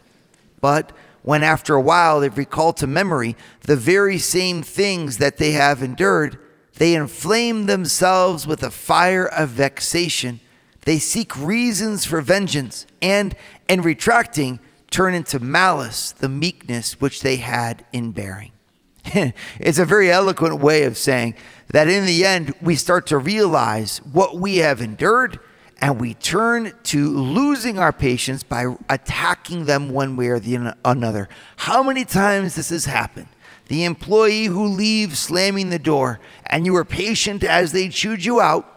But 0.62 0.92
when 1.26 1.42
after 1.42 1.74
a 1.74 1.80
while 1.80 2.20
they 2.20 2.28
recall 2.28 2.72
to 2.72 2.86
memory 2.86 3.34
the 3.62 3.74
very 3.74 4.16
same 4.16 4.62
things 4.62 5.18
that 5.18 5.38
they 5.38 5.50
have 5.50 5.82
endured, 5.82 6.38
they 6.74 6.94
inflame 6.94 7.66
themselves 7.66 8.46
with 8.46 8.62
a 8.62 8.70
fire 8.70 9.26
of 9.26 9.48
vexation. 9.48 10.38
They 10.82 11.00
seek 11.00 11.36
reasons 11.36 12.04
for 12.04 12.20
vengeance, 12.20 12.86
and 13.02 13.34
in 13.68 13.82
retracting, 13.82 14.60
turn 14.88 15.14
into 15.14 15.40
malice 15.40 16.12
the 16.12 16.28
meekness 16.28 17.00
which 17.00 17.22
they 17.22 17.38
had 17.38 17.84
in 17.92 18.12
bearing. 18.12 18.52
it's 19.58 19.80
a 19.80 19.84
very 19.84 20.12
eloquent 20.12 20.60
way 20.60 20.84
of 20.84 20.96
saying 20.96 21.34
that 21.72 21.88
in 21.88 22.06
the 22.06 22.24
end, 22.24 22.54
we 22.62 22.76
start 22.76 23.04
to 23.08 23.18
realize 23.18 23.98
what 23.98 24.36
we 24.36 24.58
have 24.58 24.80
endured 24.80 25.40
and 25.78 26.00
we 26.00 26.14
turn 26.14 26.72
to 26.84 27.08
losing 27.08 27.78
our 27.78 27.92
patience 27.92 28.42
by 28.42 28.74
attacking 28.88 29.66
them 29.66 29.90
one 29.90 30.16
way 30.16 30.28
or 30.28 30.38
the 30.38 30.74
another. 30.84 31.28
How 31.56 31.82
many 31.82 32.04
times 32.04 32.54
this 32.54 32.70
has 32.70 32.86
happened? 32.86 33.28
The 33.68 33.84
employee 33.84 34.46
who 34.46 34.66
leaves 34.66 35.18
slamming 35.18 35.70
the 35.70 35.78
door 35.78 36.20
and 36.46 36.64
you 36.64 36.72
were 36.72 36.84
patient 36.84 37.44
as 37.44 37.72
they 37.72 37.88
chewed 37.88 38.24
you 38.24 38.40
out. 38.40 38.72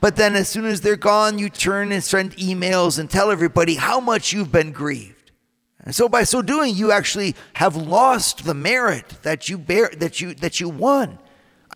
But 0.00 0.16
then, 0.16 0.36
as 0.36 0.48
soon 0.48 0.66
as 0.66 0.80
they're 0.80 0.96
gone, 0.96 1.38
you 1.38 1.48
turn 1.48 1.90
and 1.90 2.04
send 2.04 2.36
emails 2.36 2.98
and 2.98 3.10
tell 3.10 3.30
everybody 3.30 3.76
how 3.76 3.98
much 3.98 4.32
you've 4.32 4.52
been 4.52 4.70
grieved. 4.70 5.32
And 5.80 5.94
so 5.94 6.08
by 6.08 6.22
so 6.22 6.42
doing, 6.42 6.76
you 6.76 6.92
actually 6.92 7.34
have 7.54 7.74
lost 7.74 8.44
the 8.44 8.54
merit 8.54 9.08
that 9.22 9.48
you 9.48 9.58
bear 9.58 9.90
that 9.96 10.20
you 10.20 10.34
that 10.34 10.60
you 10.60 10.68
won. 10.68 11.18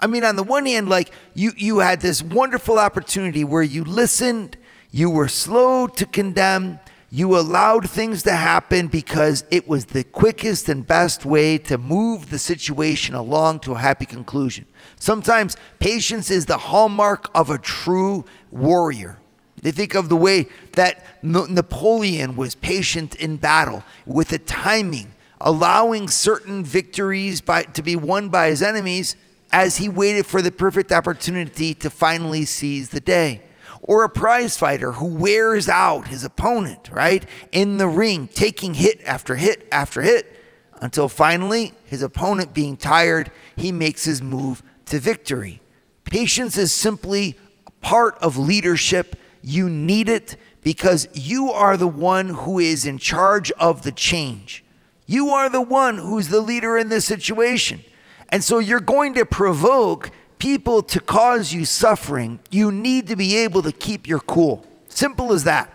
I 0.00 0.06
mean, 0.06 0.24
on 0.24 0.36
the 0.36 0.42
one 0.42 0.66
hand, 0.66 0.88
like 0.88 1.10
you, 1.34 1.52
you 1.56 1.78
had 1.78 2.00
this 2.00 2.22
wonderful 2.22 2.78
opportunity 2.78 3.44
where 3.44 3.62
you 3.62 3.82
listened, 3.84 4.56
you 4.96 5.10
were 5.10 5.28
slow 5.28 5.86
to 5.86 6.06
condemn, 6.06 6.80
you 7.10 7.38
allowed 7.38 7.86
things 7.86 8.22
to 8.22 8.32
happen 8.32 8.86
because 8.86 9.44
it 9.50 9.68
was 9.68 9.84
the 9.84 10.02
quickest 10.02 10.70
and 10.70 10.86
best 10.86 11.26
way 11.26 11.58
to 11.58 11.76
move 11.76 12.30
the 12.30 12.38
situation 12.38 13.14
along 13.14 13.60
to 13.60 13.72
a 13.72 13.78
happy 13.78 14.06
conclusion. 14.06 14.64
Sometimes 14.98 15.58
patience 15.80 16.30
is 16.30 16.46
the 16.46 16.56
hallmark 16.56 17.28
of 17.34 17.50
a 17.50 17.58
true 17.58 18.24
warrior. 18.50 19.18
They 19.60 19.70
think 19.70 19.94
of 19.94 20.08
the 20.08 20.16
way 20.16 20.46
that 20.72 21.04
Napoleon 21.22 22.34
was 22.34 22.54
patient 22.54 23.16
in 23.16 23.36
battle 23.36 23.84
with 24.06 24.28
the 24.28 24.38
timing, 24.38 25.12
allowing 25.42 26.08
certain 26.08 26.64
victories 26.64 27.42
by, 27.42 27.64
to 27.64 27.82
be 27.82 27.96
won 27.96 28.30
by 28.30 28.48
his 28.48 28.62
enemies 28.62 29.14
as 29.52 29.76
he 29.76 29.90
waited 29.90 30.24
for 30.24 30.40
the 30.40 30.50
perfect 30.50 30.90
opportunity 30.90 31.74
to 31.74 31.90
finally 31.90 32.46
seize 32.46 32.88
the 32.88 33.00
day. 33.00 33.42
Or 33.86 34.02
a 34.02 34.08
prize 34.08 34.56
fighter 34.56 34.92
who 34.92 35.06
wears 35.06 35.68
out 35.68 36.08
his 36.08 36.24
opponent, 36.24 36.90
right? 36.90 37.24
In 37.52 37.78
the 37.78 37.86
ring, 37.86 38.28
taking 38.28 38.74
hit 38.74 39.00
after 39.04 39.36
hit 39.36 39.66
after 39.70 40.02
hit 40.02 40.36
until 40.80 41.08
finally, 41.08 41.72
his 41.84 42.02
opponent 42.02 42.52
being 42.52 42.76
tired, 42.76 43.30
he 43.54 43.72
makes 43.72 44.04
his 44.04 44.20
move 44.20 44.62
to 44.86 44.98
victory. 44.98 45.60
Patience 46.04 46.56
is 46.58 46.72
simply 46.72 47.36
part 47.80 48.16
of 48.18 48.36
leadership. 48.36 49.16
You 49.42 49.68
need 49.68 50.08
it 50.08 50.36
because 50.62 51.08
you 51.14 51.50
are 51.50 51.76
the 51.76 51.88
one 51.88 52.30
who 52.30 52.58
is 52.58 52.84
in 52.84 52.98
charge 52.98 53.50
of 53.52 53.82
the 53.82 53.92
change. 53.92 54.64
You 55.06 55.28
are 55.30 55.48
the 55.48 55.62
one 55.62 55.98
who's 55.98 56.28
the 56.28 56.40
leader 56.40 56.76
in 56.76 56.88
this 56.88 57.04
situation. 57.04 57.84
And 58.28 58.42
so 58.42 58.58
you're 58.58 58.80
going 58.80 59.14
to 59.14 59.24
provoke 59.24 60.10
people 60.38 60.82
to 60.82 61.00
cause 61.00 61.52
you 61.52 61.64
suffering. 61.64 62.38
You 62.50 62.70
need 62.72 63.08
to 63.08 63.16
be 63.16 63.36
able 63.38 63.62
to 63.62 63.72
keep 63.72 64.06
your 64.06 64.20
cool. 64.20 64.66
Simple 64.88 65.32
as 65.32 65.44
that. 65.44 65.72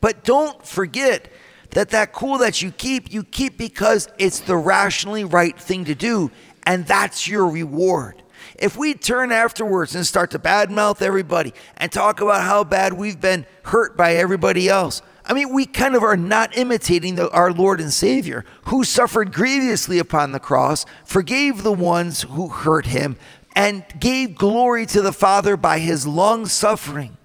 But 0.00 0.24
don't 0.24 0.64
forget 0.64 1.30
that 1.70 1.90
that 1.90 2.12
cool 2.12 2.38
that 2.38 2.62
you 2.62 2.70
keep, 2.70 3.12
you 3.12 3.24
keep 3.24 3.58
because 3.58 4.08
it's 4.18 4.40
the 4.40 4.56
rationally 4.56 5.24
right 5.24 5.58
thing 5.58 5.84
to 5.86 5.94
do, 5.94 6.30
and 6.64 6.86
that's 6.86 7.28
your 7.28 7.48
reward. 7.48 8.22
If 8.58 8.76
we 8.76 8.94
turn 8.94 9.32
afterwards 9.32 9.94
and 9.94 10.06
start 10.06 10.30
to 10.32 10.38
badmouth 10.38 11.02
everybody 11.02 11.52
and 11.76 11.92
talk 11.92 12.20
about 12.20 12.42
how 12.42 12.64
bad 12.64 12.92
we've 12.92 13.20
been 13.20 13.46
hurt 13.64 13.96
by 13.96 14.14
everybody 14.14 14.68
else, 14.68 15.02
I 15.24 15.34
mean, 15.34 15.52
we 15.52 15.66
kind 15.66 15.94
of 15.94 16.02
are 16.02 16.16
not 16.16 16.56
imitating 16.56 17.16
the, 17.16 17.30
our 17.30 17.52
Lord 17.52 17.80
and 17.80 17.92
Savior, 17.92 18.46
who 18.64 18.82
suffered 18.82 19.32
grievously 19.32 19.98
upon 19.98 20.32
the 20.32 20.40
cross, 20.40 20.86
forgave 21.04 21.62
the 21.62 21.72
ones 21.72 22.22
who 22.22 22.48
hurt 22.48 22.86
him, 22.86 23.18
and 23.58 23.82
gave 23.98 24.36
glory 24.36 24.86
to 24.86 25.02
the 25.02 25.12
Father 25.12 25.56
by 25.56 25.80
his 25.80 26.06
long 26.06 26.46
suffering. 26.46 27.16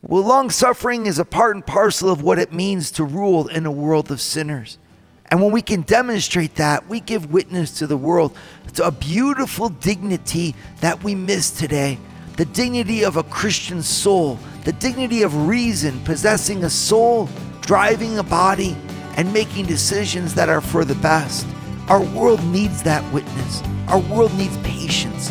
Well, 0.00 0.22
long 0.22 0.48
suffering 0.48 1.06
is 1.06 1.18
a 1.18 1.24
part 1.24 1.56
and 1.56 1.66
parcel 1.66 2.08
of 2.08 2.22
what 2.22 2.38
it 2.38 2.52
means 2.52 2.92
to 2.92 3.04
rule 3.04 3.48
in 3.48 3.66
a 3.66 3.70
world 3.72 4.08
of 4.12 4.20
sinners. 4.20 4.78
And 5.26 5.42
when 5.42 5.50
we 5.50 5.60
can 5.60 5.82
demonstrate 5.82 6.54
that, 6.54 6.88
we 6.88 7.00
give 7.00 7.32
witness 7.32 7.78
to 7.78 7.88
the 7.88 7.96
world 7.96 8.36
to 8.74 8.86
a 8.86 8.92
beautiful 8.92 9.70
dignity 9.70 10.54
that 10.80 11.02
we 11.02 11.16
miss 11.16 11.50
today 11.50 11.98
the 12.36 12.44
dignity 12.44 13.04
of 13.04 13.16
a 13.16 13.24
Christian 13.24 13.82
soul, 13.82 14.38
the 14.64 14.72
dignity 14.74 15.22
of 15.22 15.48
reason, 15.48 15.98
possessing 16.04 16.62
a 16.62 16.70
soul, 16.70 17.28
driving 17.60 18.18
a 18.18 18.22
body, 18.22 18.76
and 19.16 19.32
making 19.32 19.66
decisions 19.66 20.32
that 20.34 20.48
are 20.48 20.60
for 20.60 20.84
the 20.84 20.94
best. 20.96 21.44
Our 21.88 22.02
world 22.02 22.42
needs 22.44 22.84
that 22.84 23.04
witness. 23.12 23.62
Our 23.88 23.98
world 23.98 24.32
needs 24.38 24.56
patience, 24.58 25.30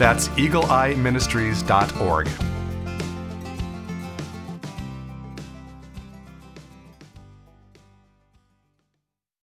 That's 0.00 0.28
eagleeyeministries.org. 0.28 2.49